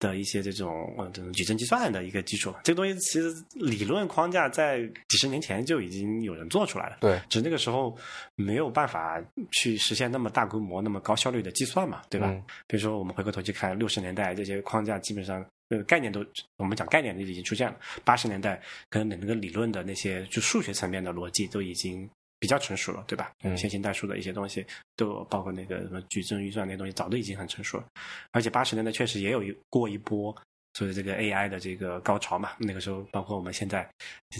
[0.00, 2.52] 的一些这种呃这种矩阵计算的一个基础。
[2.64, 7.96] 这个东西其实理论框架在几十年前就已经有人做出来了，对，只是那个时候
[8.34, 12.28] 没有办法去实现那么大规模、那么高效率的计算嘛，对吧？
[12.66, 17.76] 比如说我们回过头去看六十年代这些框架，基本上呃概念都我们讲概念就已经出现了。
[18.04, 22.10] 八十年代可能那个理论的那些就数学层面的逻辑都已经。
[22.40, 23.30] 比较成熟了，对吧？
[23.56, 27.84] 线性代数的一些东西，都包括那个什么矩阵运算那些东西，早都已经很成熟了。
[28.32, 30.34] 而且八十年代确实也有一过一波，
[30.72, 32.52] 所以这个 AI 的这个高潮嘛。
[32.58, 33.88] 那个时候，包括我们现在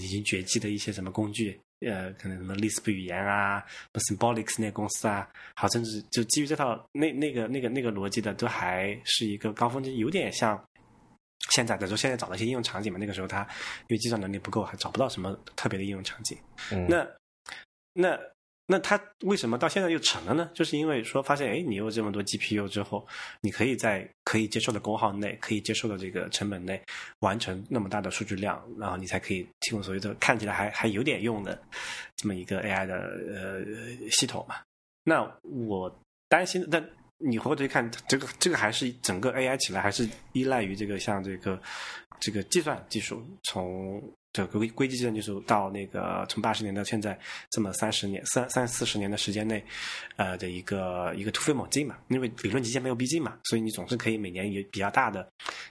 [0.03, 10.59] 已经绝迹的一些什么工具，呃，可能什么 Lisp 语言啊，Symbolics 那公司啊，好，甚至就基于这套那那个那个那个逻辑的，都还是一个高峰期，有点像
[11.51, 12.99] 现在的说现在找到一些应用场景嘛。
[12.99, 13.43] 那个时候它
[13.89, 16.39] 因为计算能力不够，还找不到什么特别的应用场景。
[16.89, 17.07] 那
[17.93, 18.19] 那
[18.67, 20.49] 那他为什么到现在又成了呢？
[20.55, 23.05] 就是因为说发现，哎，你有这么多 GPU 之后，
[23.41, 26.81] 你可以在可以接受的功耗内，可以接受的这个成本内，
[27.19, 31.61] 完成那么大的数据量，然后你才可以提供所谓的看起来还还有点用的
[32.15, 34.55] 这么一个 AI 的呃系统嘛。
[35.03, 35.93] 那我
[36.29, 36.89] 担心，但
[37.21, 41.61] 你回头去看，这个这个还是整个 AI 起来还是依赖于这个像这个
[42.19, 44.03] 这个计算技术从。
[44.33, 47.19] 这个硅硅基计算技术到那个从八十年到现在
[47.51, 49.61] 这么三十年三三四十年的时间内，
[50.15, 55.29] 呃的一个一个突飞猛进嘛，因为理论极限没有逼近嘛，所以你总是可以每年有比较大的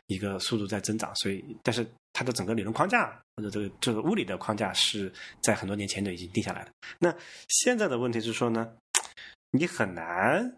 [0.08, 5.10] 一个速度在增长，所以但是它的整个理论框架或者这个这个物理的框架是
[5.40, 6.70] 在很多年前就已经定下来了。
[7.00, 7.16] 那
[7.48, 8.70] 现在的问题是说呢，
[9.52, 10.54] 你很难。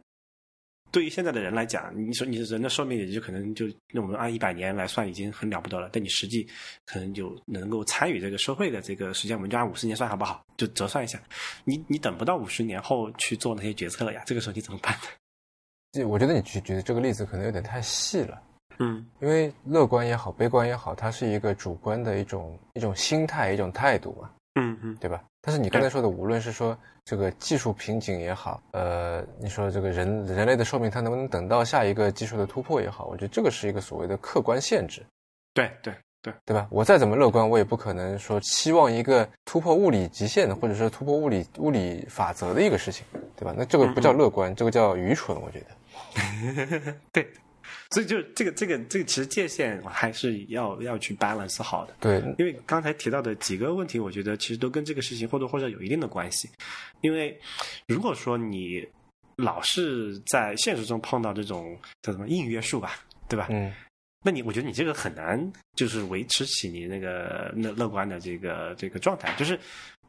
[0.91, 6.45] 对于现在的人来讲，你说你人的寿命也就可能就那我们按一百年来算已经很了不得了，但你实际
[6.85, 10.43] 可能就能够参与这个社会的这个时间，我们就按五十年算好不好？
[10.57, 11.21] 就折算一下，
[11.63, 14.21] 你你等不到五十年后去做那些决策了呀？
[14.25, 15.07] 这个时候你怎么办呢？
[15.93, 18.41] 这我觉得你举举的这个例子可能有点太细了，
[18.79, 25.23] 嗯，因为乐观也好，悲观也好，它是一个主观的一种一种心态一种态度嘛，嗯嗯，对吧？
[25.41, 35.01] 但是你刚才说的，无论是说这个技术瓶颈也好，呃，你说这个人人类的寿命，它能不能等到下一个技术的突破也好，我觉得这个是一个所谓的客观限制。
[35.53, 36.67] 对对对，对吧？
[36.69, 43.53] 我再怎么乐观，我也不可能说期望一个突破物理极限的，或者说突破物理物理法则的一个事情，对吧？
[43.57, 46.93] 那这个不叫乐观，这个叫愚蠢，我觉得。
[47.11, 47.27] 对。
[47.91, 51.93] 所以就这个这个这个其实界限还是要要去 balance 好的。
[51.99, 56.49] 对，因为刚才提到的几个问题，我觉得其实都跟这个事情或多或少有一定的关系。
[57.01, 57.37] 因为
[57.87, 58.87] 如果说你
[59.35, 63.47] 老是在现实中碰到这种叫什么硬约束吧，对吧？
[63.49, 63.73] 嗯，
[64.23, 69.35] 那你我觉得你这个很难就是维持起你那个乐乐观的这个这个状态。
[69.35, 69.59] 就是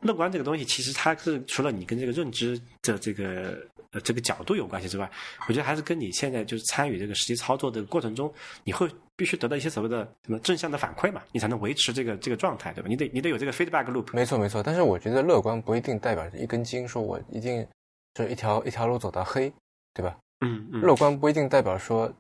[0.03, 3.61] 乐观这个东西，其实它是除了你跟这个认知的这个。
[3.93, 5.11] 呃，这个角度有关系之外，
[5.47, 8.33] 我觉得还是跟你现在就是参与这个实际操作的过程中，
[8.65, 12.89] 你会必须得到一些所谓的什么正向的反馈嘛，你才能维持这个这个状态，对吧？
[12.89, 14.15] 你得你得有这个 feedback loop。
[14.15, 17.67] 没错没错，但是我觉得乐观不一定代表着一根筋，说我一定
[18.15, 19.53] 就一条一条路走到黑，
[19.93, 20.17] 对吧？
[20.41, 20.81] 嗯嗯。
[20.81, 22.11] 乐观不一定代表说，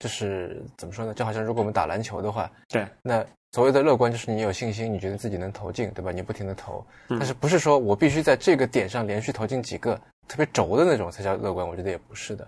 [0.00, 1.14] 就是怎么说呢？
[1.14, 6.12] 就好像如果我们打篮球的话，对，那所谓的乐观就是你有信心，你觉得自己能投进，对吧？
[6.12, 10.00] 你不停的投，但是不是说我必须在这个点上连续投进几个？
[10.28, 12.46] 特别轴的那种才叫乐观，我觉得也不是的，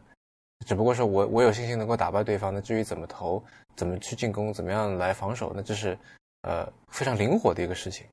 [0.65, 2.55] 只不过是我我有信心能够打败对方。
[2.55, 3.43] 那至于怎么投、
[3.75, 5.99] 怎么去进攻、怎么样来防守，那这是
[6.43, 8.07] 呃非常灵活的一个事情，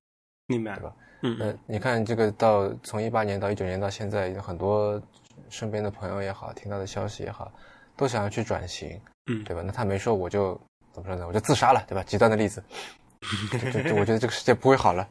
[0.48, 0.96] 明白对吧？
[1.22, 5.00] 嗯，那你看这个到从一八年到一九年到现在，有很多
[5.50, 7.52] 身边的朋友也好，听到的消息也好，
[7.96, 9.00] 都想要去转型，
[9.30, 9.62] 嗯，对吧？
[9.64, 10.60] 那他没说我就
[11.02, 11.28] 怎么说呢？
[11.28, 12.04] 我就自杀了，对吧？
[12.04, 12.64] 极端的例子，
[13.52, 15.08] 就就我觉得这个世界不会好了。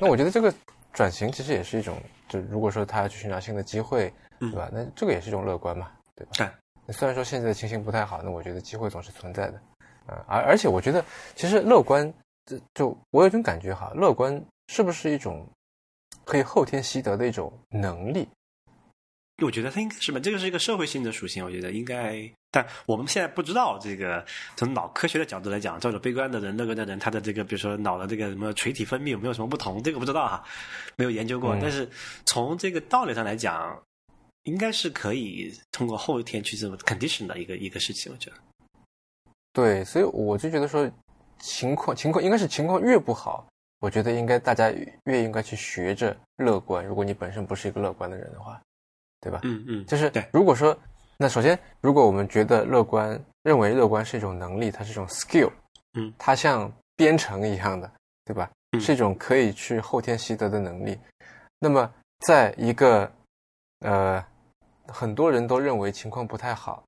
[0.00, 0.52] 那我觉得这个。
[0.92, 1.96] 转型其实也是一种，
[2.28, 4.68] 就如果说他要去寻找新的机会，对吧？
[4.72, 6.32] 那这个也是一种乐观嘛，对吧？
[6.84, 6.92] 对。
[6.92, 9.60] 虽然说现在的情形不太好，那我觉得机会总是存在的。
[10.08, 11.02] 嗯，而而且我觉得，
[11.36, 12.12] 其实乐观，
[12.44, 15.46] 就就我有种感觉哈，乐观是不是一种
[16.24, 18.28] 可以后天习得的一种能力？
[19.46, 21.44] 我觉得它应该是吧，这个是一个社会性的属性。
[21.44, 24.24] 我觉得应该，但我们现在不知道这个
[24.56, 29.82] 从脑科学的角度来讲，这种悲观的人、乐观的人，他的这个比如说脑的这个什么垂体分泌有没有什么不同？
[29.82, 30.44] 这个不知道哈，
[30.96, 31.56] 没有研究过。
[31.60, 31.88] 但是
[32.26, 33.80] 从这个道理上来讲，
[34.44, 38.12] 应该是可以通过后天去这么 condition 的一个一个事情。
[38.12, 38.36] 我觉得，
[39.52, 40.90] 对，所以我就觉得说，
[41.38, 43.46] 情况情况应该是情况越不好，
[43.80, 44.70] 我觉得应该大家
[45.04, 46.84] 越应该去学着乐观。
[46.84, 48.60] 如果你本身不是一个乐观的人的话。
[49.20, 49.40] 对吧？
[49.44, 50.26] 嗯嗯，就是对。
[50.32, 50.76] 如果说，
[51.18, 55.50] 那首先，如果我们觉得乐观，认为乐观是一种能力，它是一种 skill，
[55.94, 57.90] 嗯，它像编程一样的，
[58.24, 58.50] 对吧？
[58.80, 60.98] 是一种可以去后天习得的能力。
[61.58, 61.92] 那么，
[62.24, 63.10] 在一个
[63.80, 64.24] 呃，
[64.86, 66.82] 很多人都认为情况不太好，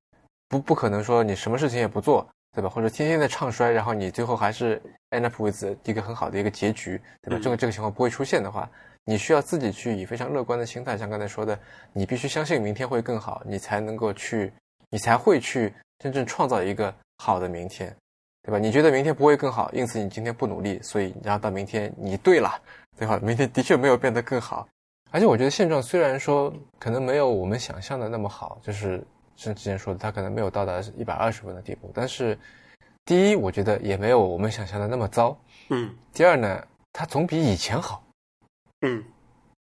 [0.48, 2.68] 不不可能说你什么事情也不做，对吧？
[2.70, 7.40] 或者天天在唱衰，然后你最后还是 end up with 一个很好的一个结局，对吧？
[7.42, 8.70] 这个这个情况不会出现的话。
[9.04, 11.58] 你需要自己去以非常乐观的心态，像刚才说的，
[11.92, 14.52] 你必须相信明天会更好，你才能够去，
[14.90, 17.94] 你才会去真正创造一个好的明天，
[18.42, 18.58] 对吧？
[18.58, 22.52] 你觉得明天不会更好，因此你今天不努力，所以然后到明天你对了，
[22.96, 23.18] 对吧？
[23.22, 24.68] 明天的确没有变得更好，
[25.10, 32.38] 而且我觉得现状虽然说可能没有我们想象的那么好，就是像之前说的，它可能没有到达一百二十分的地步，但是
[33.04, 35.36] 第一，我觉得也没有我们想象的那么糟，
[35.70, 35.92] 嗯。
[36.12, 38.00] 第二呢，它总比以前好。
[38.82, 39.04] 嗯，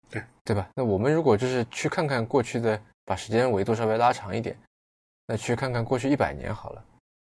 [0.10, 0.70] 对对吧？
[0.76, 4.58] 那我们如果就是去看看过去的，把时间维度稍微拉长一点，
[5.28, 6.84] 那去看看过去一百年好了。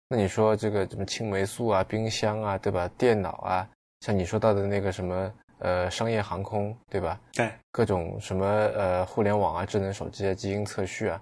[0.08, 2.90] 那你说这个什么青霉素啊、冰箱啊，对吧？
[2.98, 3.70] 电脑啊，
[4.00, 7.20] 像你说到的那个什么呃商业航空，对吧？
[7.34, 11.22] 对，各种什么呃互联网啊、智能手机啊、基因测序啊，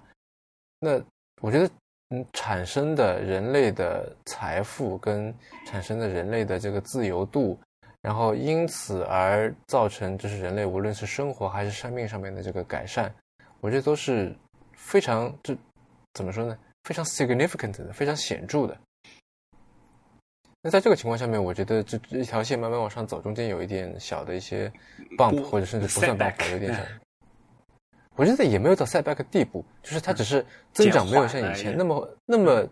[0.80, 1.02] 那
[1.42, 1.70] 我觉得
[2.10, 5.34] 嗯产生的人类的财富跟
[5.66, 7.60] 产生的人类的这个自由度。
[8.02, 13.14] 然后因此而造成，就是人类无论是生活还是生命上面的这个改善，
[13.60, 14.36] 我觉得都是
[14.74, 15.56] 非常这
[16.14, 16.58] 怎么说呢？
[16.84, 18.78] 非常 significant 的，非常显著的。
[20.64, 24.72] 那在这个情况下面，我觉得这一条线慢慢往上走，中间有一点小的一些
[25.18, 26.82] bump，或者甚至不算 bump，有点小。
[28.16, 32.68] 我觉得也没有到 setback 地步，就是它只是增长没有像以前那么那么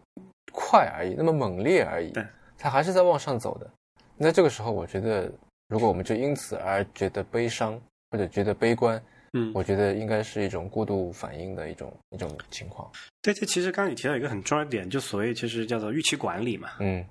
[0.52, 2.12] 快而已，那么猛烈而已。
[2.58, 3.72] 它还是在往上走的。
[4.20, 5.32] 那这个时候，我觉得，
[5.70, 7.80] 如果我们就因此而觉得悲伤
[8.12, 9.02] 或者觉得悲观，
[9.34, 12.92] 嗯，我觉得应该是一种过度反应的一种一种情况。
[13.22, 16.72] 对，这其实刚刚你提到一个很重要的点，就所谓其实叫做预期管理嘛。
[16.80, 17.06] 嗯，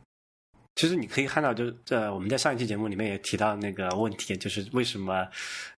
[0.74, 5.26] 其实你可以看到，就呃，我们在上一期节目里面也提到那个问题，就是为什么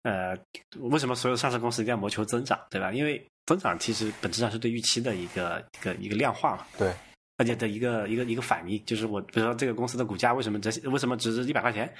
[0.04, 0.34] 呃，
[0.78, 2.90] 为什么所有上市公司一定要谋求增长，对吧？
[2.90, 6.66] 因为增长其实本质上是对预期的一个一个一个量化嘛。
[6.78, 6.90] 对。
[7.38, 11.90] 而且的一个一个一个反应，就是我比如说这个公司的股价为什么折为什么只值一百块钱？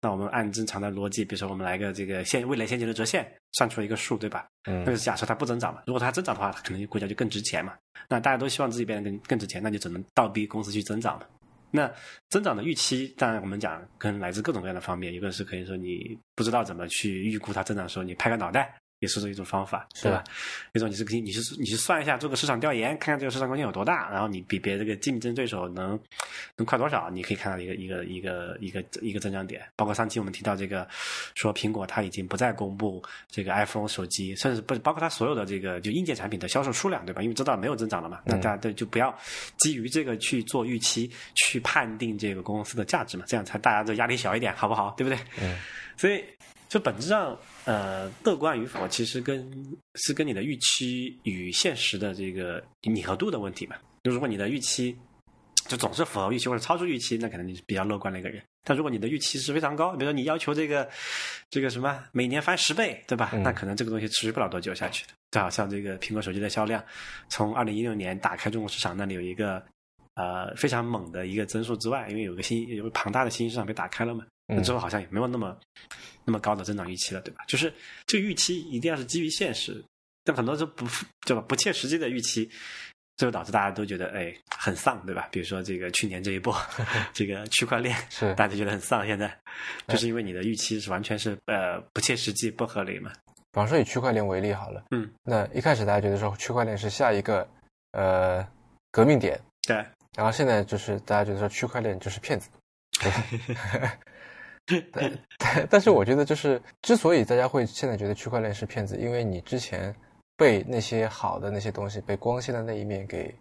[0.00, 4.46] 那我们按正常的逻辑，比如说我们来个这个现未来现金的折现，算出一个数，对吧？
[4.64, 4.78] 嗯。
[4.80, 5.82] 那个是假设它不增长嘛？
[5.86, 7.74] 如果它增长的话，它可能股价就更值钱嘛。
[8.08, 11.26] 那大家都希望自己变得更更值钱，那就只能倒逼公司去增长嘛。
[11.70, 11.92] 那
[12.30, 18.74] 增长的预期，当然我们讲可能来自各种各样的方面，一个是可以说你不知道怎么去预估它增长的时候，你拍个脑袋。
[19.00, 20.24] 也是这一种方法，对吧？
[20.72, 26.00] 一种你是可以，你是你是算一下，做个市场调研，看看这个市场空间有多大，然后你比别这个竞争对手能
[26.56, 29.62] 能快多少，你可以看到一个一个一个一个一个增长点。
[29.76, 30.88] 包括上期我们提到这个，
[31.34, 37.20] 说苹果它已经不再公布这个 iPhone 手机，甚至不包括它所有的这个就硬件产品的销售数量，对吧？
[37.22, 39.14] 因为知道没有增长了嘛，那大家都就不要
[39.58, 44.94] 基于这个去做预期，去判定这个公司的价值嘛，这样才大家的压力小一点，好不好？
[44.96, 45.18] 对不对？
[45.42, 45.58] 嗯。
[45.98, 46.24] 所以。
[46.68, 49.44] 就本质上，呃，乐观与否，其实跟
[49.96, 53.76] 是跟你的预期与现实的这个拟合度的问题嘛。
[54.04, 54.96] 就如果你的预期
[55.66, 58.40] 就总是符合预期或者超出预期，那可能你是比较乐观的一个人。
[58.62, 60.88] 但如果你的预期是非常高，比如说你要求这个
[61.50, 63.32] 这个什么每年翻十倍，对吧？
[63.42, 65.12] 那可能这个东西持续不了多久下去的。
[65.32, 66.80] 就好像这个苹果手机的销量，
[67.28, 69.60] 从二零一六年打开中国市场那里有一个
[70.14, 74.24] 呃非常猛的一个增速之外，因为有个新有个庞大的新兴市场被打开了嘛。
[74.46, 75.58] 那之后好像也没有那么
[76.26, 77.44] 那么高的增长预期了，对吧？
[77.46, 77.72] 就是
[78.06, 79.82] 这个预期一定要是基于现实，
[80.24, 80.84] 但很多是不
[81.24, 81.40] 对吧？
[81.48, 82.50] 不切实际的预期，
[83.16, 85.28] 最后导致大家都觉得哎很丧，对吧？
[85.30, 86.54] 比如说这个去年这一波，
[87.14, 89.32] 这个区块链是大家觉得很丧，现在
[89.86, 93.12] 就是因为你的预期是完全是呃不切实际、不合理嘛。
[93.52, 97.48] 比方说以区块链为例好了，嗯，那一开始大家觉得说区块链是下一个
[97.92, 98.46] 呃
[98.90, 99.76] 革命点，对，
[100.16, 102.50] 然后现在就是大家觉得说区块链就是骗子。
[104.92, 109.94] 但但 但是我觉得，就是之所以大家会现在觉得区块链是骗子，因为你之前
[110.36, 113.34] 被那些好的那些东西被光鲜的那一面给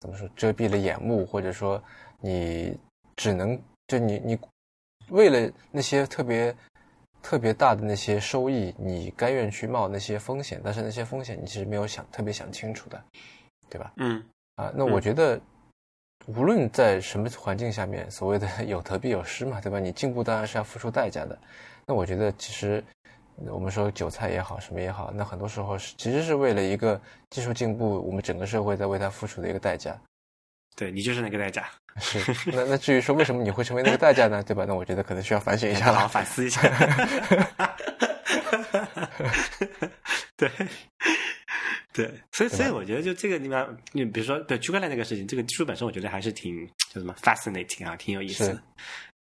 [0.00, 1.82] 怎么说遮蔽了眼目，或者说
[2.20, 2.78] 你
[3.16, 4.38] 只能就你你
[5.10, 6.54] 为了那些特别
[7.20, 13.02] 特别大的那些收益，你甘愿去冒那些风险，但是那些风险你其实没有想特别想清楚的，
[13.68, 13.92] 对吧？
[13.96, 14.22] 嗯。
[14.54, 15.40] 啊，那我觉得
[16.36, 19.80] 无论在什么环境下面，所谓的 有得必有失嘛，对吧？
[19.80, 21.38] 你进步当然是要付出代价的。
[21.86, 22.84] 那我觉得其实
[23.46, 27.00] 我们说韭菜也好，什么也好，那很多时候是其实是为了一个
[27.30, 29.98] 技术进步，我们整个社会在为它付出的一个代价。
[30.76, 31.66] 对你就是那个代价。
[32.00, 32.18] 是，
[32.52, 34.42] 那那至于说为什么你会成为那个代价呢？
[34.42, 34.64] 对吧？
[34.68, 36.60] 那我觉得可能需要反省一下了，好好反思一下。
[40.36, 40.50] 对，
[41.92, 48.62] 对，所以所以我觉得就这个地方，你比如说对区块链这个事情，这个技术本身我觉得还是挺叫什么 fascinating 啊，挺有意思的。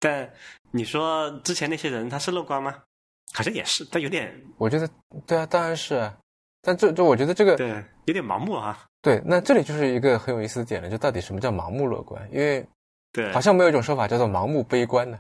[0.01, 0.29] 但
[0.71, 2.75] 你说之前那些人他是乐观吗？
[3.33, 4.35] 好像也是，但有点。
[4.57, 4.89] 我觉得
[5.27, 6.17] 对啊，当然是啊。
[6.61, 7.69] 但这这，我觉得这个对
[8.07, 8.85] 有点盲目啊。
[9.01, 12.29] 对，那这里就是一个很有意思的点了，就到底什么叫盲目乐观？
[12.33, 12.67] 因为
[13.13, 15.19] 对，好像没有一种说法叫做盲目悲观的。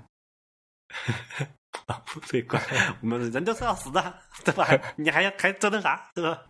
[1.86, 2.62] 盲目悲观，
[3.00, 4.14] 我们人都是要死的，
[4.44, 4.66] 对吧？
[4.96, 6.42] 你还要还折腾啥，对吧？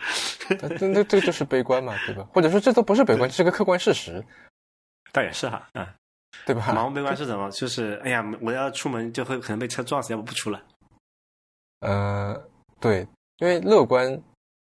[0.79, 2.27] 那那这就是悲观嘛，对吧？
[2.33, 4.25] 或者说这都不是悲观，这是个客观事实。
[5.12, 5.87] 倒也是哈，嗯，
[6.47, 6.66] 对吧？
[6.69, 7.51] 盲目悲观是什么？
[7.51, 10.61] 就是哎呀，我要出门就会可能被车撞死，要不不出来。
[11.81, 12.43] 呃，
[12.81, 13.07] 对，
[13.39, 14.21] 因为乐观。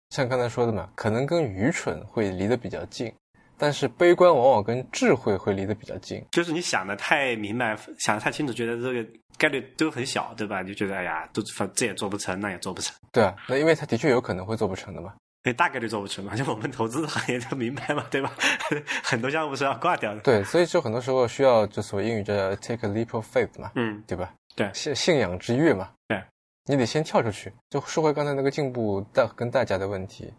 [0.10, 3.14] 像刚才说的嘛，可能跟愚蠢会离得比较近，
[3.60, 6.26] 但是悲观往往跟智慧会离得比较近。
[6.32, 10.62] 就是你想的太明白，想的太清楚，觉得这个概率都很小，对吧？
[10.62, 11.42] 你就觉得哎呀，都
[11.76, 12.96] 这也做不成，那也做不成。
[13.12, 15.14] 对啊，那因为他的确有可能会做不成的嘛。
[15.44, 18.32] 那大概率做不成嘛，就我们投资行业都明白嘛，对吧？
[19.04, 20.22] 很多项目是要挂掉的。
[20.22, 24.34] 对，所以就很多时候需要就所谓英语叫 take a leap of faith 嘛，嗯，对吧？
[24.56, 25.90] 对，信信仰之跃嘛。
[26.08, 26.22] 对。
[26.66, 30.32] 你得先跳出去，就说回刚才那个进步代跟代价的问题，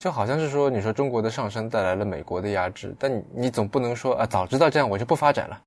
[0.00, 5.60] 就好像是说，你说中国的上升带来了美国的压制，但你你总不能说啊，早知道这样我就不发展了，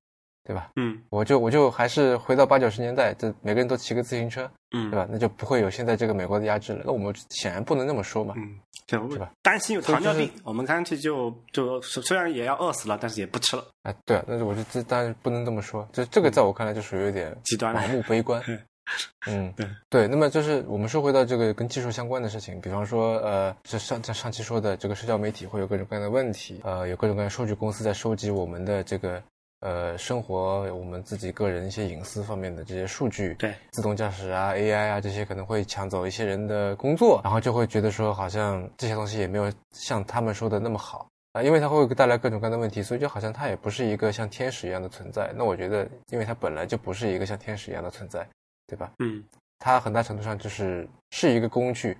[0.43, 0.71] 对吧？
[0.75, 5.07] 嗯，我就我就还是回到八九十年代，这每个人都骑个自行车，嗯，对吧？
[5.07, 6.81] 那就不会有现在这个美国的压制了。
[6.83, 9.31] 那我们显然不能那么说嘛，嗯，对吧？
[9.43, 13.63] 担心有糖尿病，我们干脆就就虽然也要饿死了，但是也不吃了。
[13.83, 18.41] 啊，对啊，但是我就这当然不能这么说，就这个在我看来就属于有点极端盲目悲观。
[18.47, 18.59] 嗯，
[19.25, 29.23] 对对，那么就是我们说回到这个跟技术相关的事情，比方说，呃，这上在上期说的这个社交媒体会有各种各样的问题，呃，有各种各样数据公司在收集我们的这个
[29.61, 45.31] 呃生活，我们自己个人一些隐私方面的这些数据，对，自动驾驶啊，AI 啊这些可能会抢走一些人的工作，然后就会觉得说好像这些东西也没有像他们说的那么好啊，因为它会带来各种各样的问题，所以就好像它也不是一个像天使一样的存在。
[45.35, 48.27] 那我觉得，因为它本来就不是一个像天使一样的存在，
[48.67, 48.91] 对吧？
[48.99, 49.23] 嗯。
[49.59, 51.97] 它很大程度上就是是一个工具，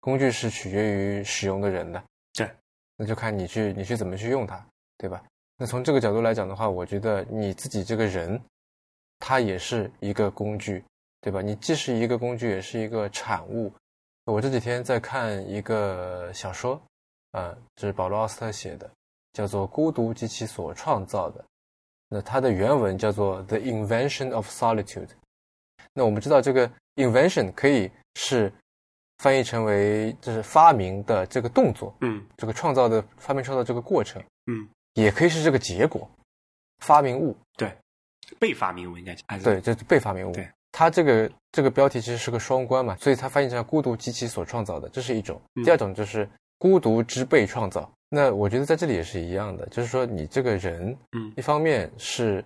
[0.00, 2.02] 工具是取决于使用的人的，
[2.34, 2.50] 对，
[2.94, 4.62] 那就看你去你去怎么去用它，
[4.98, 5.24] 对吧？
[5.56, 8.38] 那从这个角度来讲的话，我觉得你自己这个人，
[9.18, 10.84] 他也是一个工具，
[11.22, 11.40] 对吧？
[11.40, 13.72] 你既是一个工具，也是一个产物。
[14.26, 16.78] 我这几天在看一个小说，
[17.32, 18.90] 呃，这是保罗·奥斯特写的，
[19.32, 21.40] 叫做《孤独及其所创造的》，
[22.10, 25.06] 那它的原文叫做《The Invention of Solitude》。
[25.96, 26.70] 那我们知道这个。
[26.96, 28.50] Invention 可以是
[29.18, 36.10] 翻译成为就是发明的这个动作，嗯，这个创造的发明创造这个过程，嗯，也可以是这个结果，
[36.78, 37.70] 发明物，对，
[38.38, 40.32] 被发明物应该讲对，这是被发明物。
[40.32, 45.38] 对，它这个这个标题其实是个双关嘛，所以它翻译成孤独及其所创造的，这是一种。
[45.62, 46.26] 第二种就是
[46.56, 47.92] 孤独之被创造。
[48.08, 52.42] 那我觉得在这里也是一样的，就是说你这个人，嗯，一方面是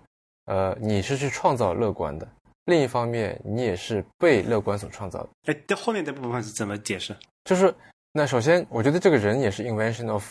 [0.47, 2.29] 呃你是去创造乐观的。
[2.71, 5.29] 另一方面，你也是被乐观所创造的。
[5.53, 7.15] 哎，这后面这部分是怎么解释？
[7.45, 7.75] 就是
[8.13, 10.25] 那首先，我觉得这个人也是 invention of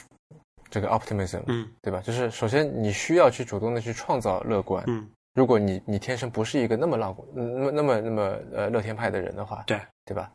[0.69, 1.99] 这个 optimism，嗯，对吧？
[1.99, 8.21] 就是首先你需要去主动的去创造乐观，嗯，如果你你天生不是一个那么乐观、那么那么那么
[8.53, 10.31] 呃乐天派的人的话，对对吧？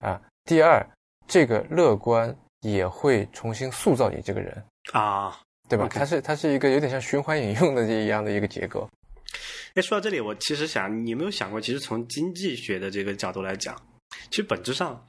[0.00, 0.86] 啊，第二，
[1.26, 5.88] 这个乐观也会重新塑造你这个人啊，对吧？
[5.90, 8.88] 它是它是一个有点像循环引用的这一样的一个结构。
[9.74, 13.74] 哎，说到这里，我其实想，你有没有想过，其实从经济学的这个角度来讲，
[14.30, 15.06] 其实本质上，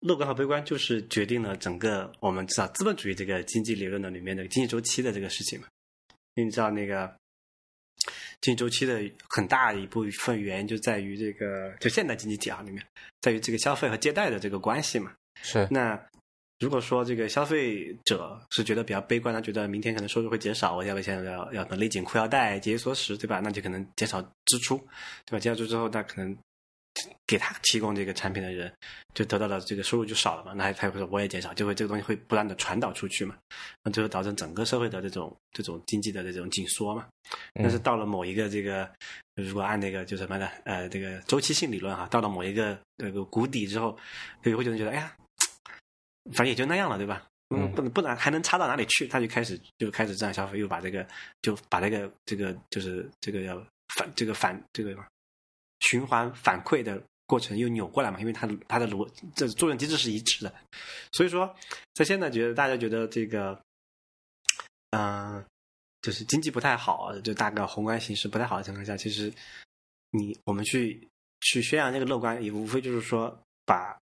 [0.00, 5.66] 乐观和悲观就是决定了整个我们知道资本主义这个经济理论的里面的经济周期的这个事情嘛。
[6.34, 7.12] 因为你知道那个
[8.40, 12.82] 经济周期的很大一部分原因就在于这个，就现代经济体啊里面，
[13.20, 15.12] 在于这个消费和借贷的这个关系嘛。
[15.42, 15.66] 是。
[15.70, 16.00] 那
[16.60, 23.40] 如果说这个消费者是觉得比较悲观，他觉得明天可能收入会减少，我要不现在要要勒紧裤腰带、节衣缩食，对吧？
[23.42, 24.76] 那就可能减少支出，
[25.24, 25.40] 对吧？
[25.40, 26.36] 减少支出之后，那可能
[27.26, 28.70] 给他提供这个产品的人，
[29.14, 33.34] 就得到了这个收入就少了嘛，那他会说我也减少，就会这个东西会不断的传导出去嘛，
[33.82, 37.06] 那最后导致整个社会的这种这种经济的这种紧缩嘛。
[37.54, 38.86] 但是到了某一个这个，
[39.34, 43.96] 如果按那个就什么的呃这个周期性理论哈，到了某一个那个谷底之后，
[44.42, 45.16] 就会就觉得哎呀，
[46.26, 47.26] 反正也就那样了，对吧？
[47.52, 49.08] 嗯，不能不能还能差到哪里去？
[49.08, 51.04] 他就开始就开始这样消费，又把这个
[51.42, 53.56] 就把这个这个就是这个要
[53.96, 54.96] 反这个反这个
[55.80, 58.20] 循环反馈的过程又扭过来嘛？
[58.20, 60.54] 因为它它的逻这作用机制是一致的，
[61.10, 61.52] 所以说
[61.94, 63.60] 在现在觉得大家觉得这个
[64.90, 65.44] 嗯，
[66.02, 69.32] 就是经济不太好，就大概宏观形势不太好的情况下，其实
[70.10, 71.08] 你我们去
[71.40, 73.98] 去宣扬这个乐观，也无非就是说把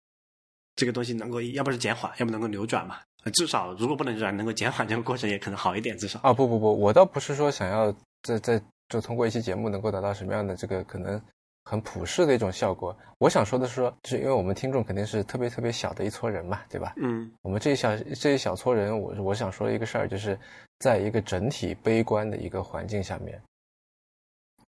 [0.77, 2.97] 这个东西能够要不是减缓，要不能够扭转嘛。
[3.33, 5.97] 至少，如果不能扭转，能够减缓这个过程，也可能好一点。
[5.97, 11.21] 至少啊，不不不，我倒不是说想要在在就通过一期节目能够达到什么样的这个可能
[11.65, 12.97] 很普世的一种效果。
[13.17, 16.93] 我想说的是说，就是因为我们听众肯定是特别特别小的一撮人嘛，对吧？
[16.97, 20.39] 嗯，我们这一小这一小撮人，我我想说的一个事儿，就是
[20.79, 23.41] 在一个整体悲观的一个环境下面，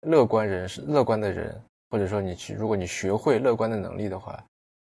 [0.02, 4.42] 乐观人是乐观的人，或者说你去，如果你学会乐观的能力的话，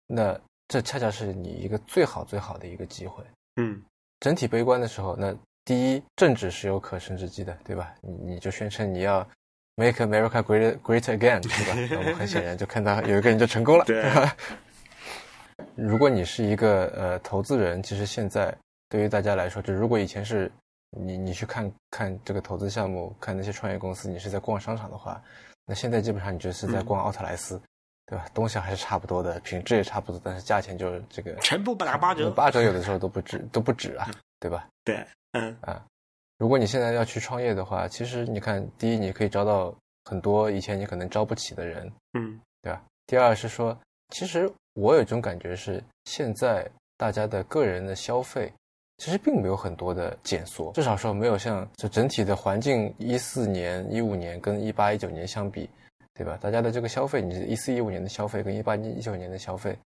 [0.07, 3.25] 那这恰恰是你一个最好最好的一个机会。
[3.57, 3.83] 嗯，
[4.21, 7.95] 整体悲观的时候，那第一，政治是有可乘之机的，对吧？
[8.03, 9.27] 你你就宣称你要
[9.77, 11.89] make America great great again，对吧？
[11.91, 13.85] 那我们很显然就看到有一个人就成功了。
[13.87, 14.05] 对。
[15.75, 18.55] 如果你是一个呃投资人，其实现在
[18.89, 20.51] 对于大家来说，就如果以前是
[20.91, 25.21] 你你去看看这个投资项目，看那些创业公司，你是在逛商场的话，
[25.67, 27.61] 那现在基本上你就是在逛奥特莱斯。
[28.09, 28.25] 对吧？
[28.33, 34.67] 东西还是差不多的，品质也差不多，但是价钱就这个全部打八折，八折有的时候都不止，都不止啊，对吧？
[34.83, 35.85] 对，嗯啊，
[36.39, 39.75] 如果你现在要去创业的话，其实你看，第一，你可以招到
[40.07, 42.83] 很多以前你可能招不起的人，嗯，对吧？
[43.07, 43.79] 第二是说，
[44.15, 48.51] 其实我有一种感觉是，现在大家的个人的消费
[48.97, 55.69] 其实并没有很多的减缩，至少说没有像就整体的环境一四年、一五年跟一八一九年相比。
[56.19, 56.37] 对吧？
[56.41, 59.79] 大家的这个消费，你一四一五年的消费跟一八一九年的消费，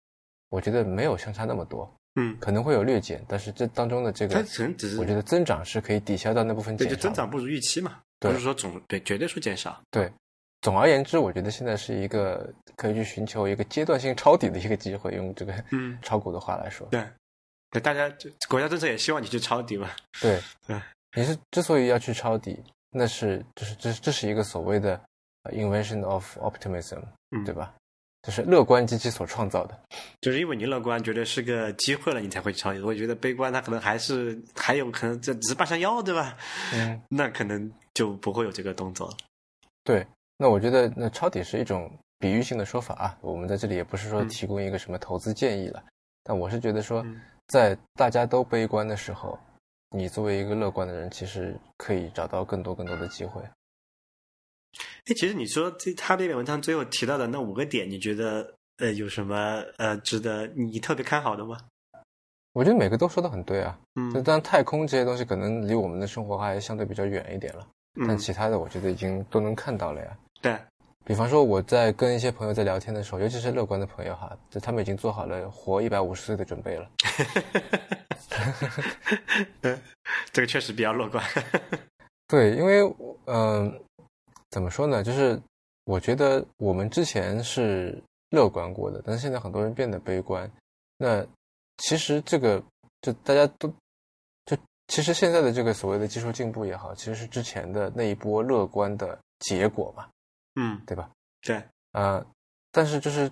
[0.49, 1.93] 我觉得没有相差那么多。
[2.15, 6.89] 嗯，可能会有略减，但是这当中的这个，它只只是我觉得增长是可以抵消掉那部分减少。
[6.89, 9.81] 对，就增长不如预期嘛，不是说总对绝对数减少。
[9.91, 10.11] 对，
[10.61, 16.85] 总而言之，我觉得现在是一个可以去寻求一个阶段性抄底的一个机会，用这个嗯炒股的话来说。
[16.91, 17.01] 对，
[17.69, 18.13] 对，大家
[18.49, 19.89] 国家政策也希望你去抄底嘛。
[20.21, 20.81] 对，对，
[21.15, 24.99] 你是之所以要去抄底，那是就是这这是一个所谓的。
[25.45, 27.73] Invention of optimism，嗯对吧？
[28.21, 29.79] 就是乐观机器所创造的。
[30.21, 32.79] 就是因为你乐观，觉得是个机会了，你才会抄底。
[32.79, 36.37] 我觉得悲观，他可能还是还有可能这只是半山腰，对吧？
[36.73, 39.11] 嗯， 那可能就不会有这个动作。
[39.83, 40.05] 对，
[40.37, 43.17] 那我觉得那抄底是一种比喻性的说法啊。
[43.21, 45.83] 我们在这里也不是说提供一个什么投资建议了，
[46.23, 47.03] 但我是觉得说，
[47.47, 49.39] 在大家都悲观的时候，
[49.89, 53.41] 你作为一个乐观的人，其实可以找到更多更多的机会。
[55.07, 61.57] 哎，其实你说这他这篇文章最后提到的那五个点，你觉得呃有什么呃值得你特别看好的吗？
[62.53, 63.79] 我觉得每个都说的很对啊。
[63.95, 67.67] 嗯，当然太空这些东西可能离我们的生活还相对比较远一点了，
[68.07, 70.15] 但其他的我觉得已经都能看到了呀。
[70.39, 70.55] 对，
[71.03, 76.89] 比方说我在跟一些朋友在聊天的时候，尤其是乐观的朋友哈，就他们已经做好了活一百五十岁的准备了。
[80.31, 81.23] 这个确实比较乐观。
[82.27, 82.81] 对，因为
[83.25, 83.81] 嗯。
[84.51, 85.01] 怎么说呢？
[85.01, 85.41] 就是
[85.85, 90.49] 我觉得我们之前是乐观过的，但是现在很多人变得悲观。
[90.97, 91.25] 那
[91.77, 92.61] 其实这个
[93.01, 93.73] 就大家都
[94.45, 100.07] 就其实现在的这个所谓的技术进步也好，其实是之前的那一波乐观的结果嘛。
[100.55, 101.09] 嗯，对吧？
[101.41, 101.63] 对。
[101.93, 102.23] 呃，
[102.71, 103.31] 但是就是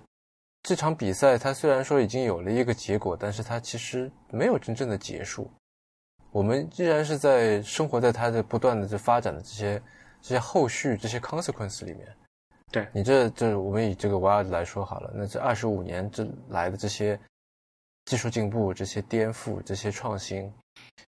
[0.62, 5.50] 这场比赛，它虽然说已经有了一个结果，但是它其实没有真正的结束。
[6.32, 9.82] 我们依然是在生活在它的不断的这发展的这些。
[10.22, 12.16] 这些后续这些 consequence 里面，
[12.70, 17.18] 对你这这我们以这个 wild 来说好了，那这二十五年之来的这些
[18.04, 20.52] 技术进步、这些颠覆、这些创新，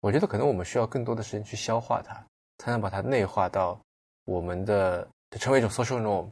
[0.00, 2.24] 我觉得可能我们需要更多的时间去消化它，
[2.58, 3.78] 才能把它内化到
[4.24, 5.06] 我们的
[5.38, 6.28] 成为一种 social norm，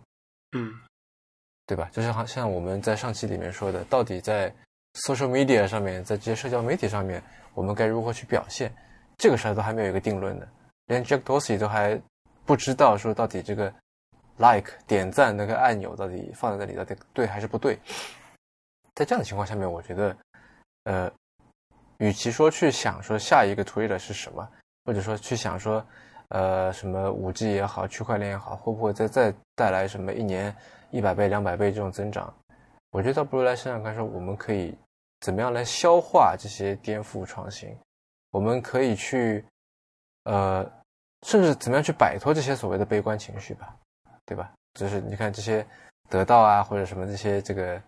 [0.52, 0.72] 嗯，
[1.66, 1.90] 对吧？
[1.92, 4.48] 就是好像我们在上期里面说的，到底在
[4.94, 8.72] social media 上面，在这些社交媒体上面，我们该如何去表现？
[9.18, 10.48] 这个事儿都还没有一个定论的，
[10.86, 12.00] 连 Jack Dorsey 都还。
[12.50, 13.72] 不知道说到底这个
[14.38, 17.78] like 点赞那个按钮到底放在那里到底对还是不对？
[18.92, 20.16] 在这样的情况下面，我觉得，
[20.82, 21.08] 呃，
[21.98, 24.50] 与其说去想说下一个 Twitter 是什么，
[24.84, 25.86] 或者说去想说，
[26.30, 30.52] 呃，什么五 G 也好，区块链也好，会不会再再带来什么一年
[30.90, 32.34] 一百倍、两百倍这种增长？
[32.90, 34.76] 我觉得倒不如来想想看，说我们可以
[35.20, 37.72] 怎么样来消化这些颠覆创新，
[38.32, 39.44] 我们可以去，
[40.24, 40.68] 呃，
[41.26, 43.74] 甚至怎么样去摆脱这些所谓的悲观情绪吧，
[44.24, 44.50] 对吧？
[44.74, 45.66] 就是你看这些
[46.08, 47.80] 得到啊，或者什么这些这个，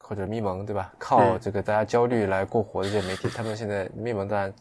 [0.00, 0.92] 或者咪蒙，对吧？
[0.98, 4.52] 靠这个大家焦虑来过活的这些媒体，他们现在咪蒙当然，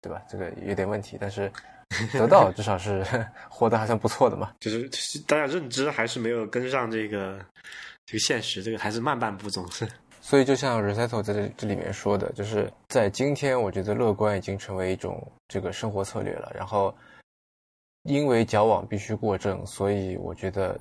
[0.00, 0.22] 对吧？
[0.28, 1.50] 这个有点问题，但是。
[2.14, 3.04] 得到至少是
[3.50, 4.88] 活得还算不错的嘛，就是
[5.26, 7.38] 大家认知还是没有跟上这个
[8.06, 9.86] 这个现实，这个还是慢半步总是。
[10.22, 16.50] 所以就像 Resetto 在这这里面说的，就是在今天，我觉得乐观已经成为一种这个生活策略了。
[16.54, 16.94] 然后
[18.02, 20.78] 因为矫枉必须过正，所以我觉得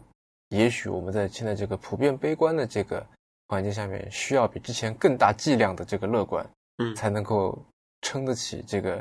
[0.49, 3.05] 也许我们在现在这个普遍悲观的这个
[3.47, 6.47] 环境下面，需要比之前更大剂量的这个乐观，
[6.77, 7.57] 嗯，才能够。
[8.03, 8.99] 撑得起这个，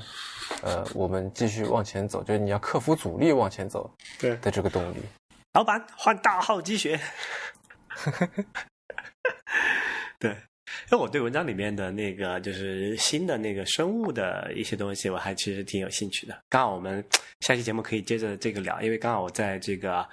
[0.62, 4.98] 呃，我们继续往前走，就是你要克服阻力往前走，对的这个动力。
[5.54, 7.00] 老板换大号积雪，
[10.20, 10.36] 对，
[10.90, 16.38] 因为我对文章里面的那个就是新的那个生物的一些东西，我还其实挺有兴趣的。
[16.48, 17.04] 刚好我们
[17.40, 20.06] 下期节目可以接着这个聊，因为刚好我在这个。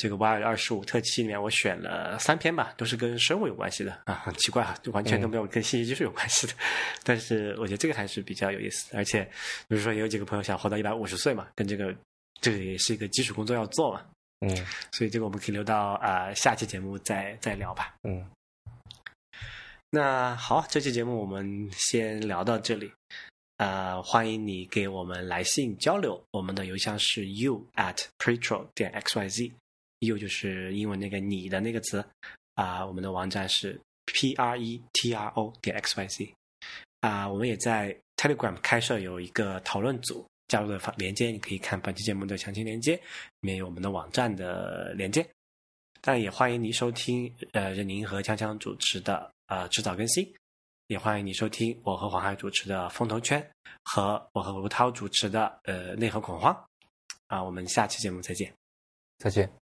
[0.00, 6.52] 这个 Y 二十五特辑里面，我选了三篇吧，都是跟生物有关系的啊，很奇怪啊，就完全都没有跟信息技术有关系的。
[7.02, 9.24] 但是我觉得这个还是比较有意思，而且
[9.66, 11.92] 比如说也有几个朋友想活到一百五十岁嘛，跟这个
[12.40, 14.04] 这个也是一个基础工作要做嘛。
[14.46, 14.56] 嗯，
[14.92, 17.92] 所以这个我们可以留到啊下期节目再再聊吧。
[18.04, 18.24] 嗯，
[19.90, 22.92] 那好，这期节目我们先聊到这里。
[23.56, 32.04] 呃，欢迎你给我们来信交流，我们的邮箱是 you at pretro 点 x y z，you 就是英文那个你的那个词
[32.54, 36.34] 啊，我们的网站是 p r e t r o 点 x y z
[37.00, 43.02] 啊，我们也在 Telegram 开设有一个讨论组，加入的连接你可以看本期节目的详情连接，里
[43.40, 45.26] 面有我们的网站的连接。
[46.02, 50.34] 但也欢迎您收听呃任宁和锵锵主持的呃迟早更新，
[50.86, 53.46] 也欢迎你收听我和黄海主持的风投圈
[53.82, 56.56] 和我和吴涛主持的呃内核恐慌。
[57.26, 58.54] 啊，我们下期节目再见，
[59.18, 59.67] 再见。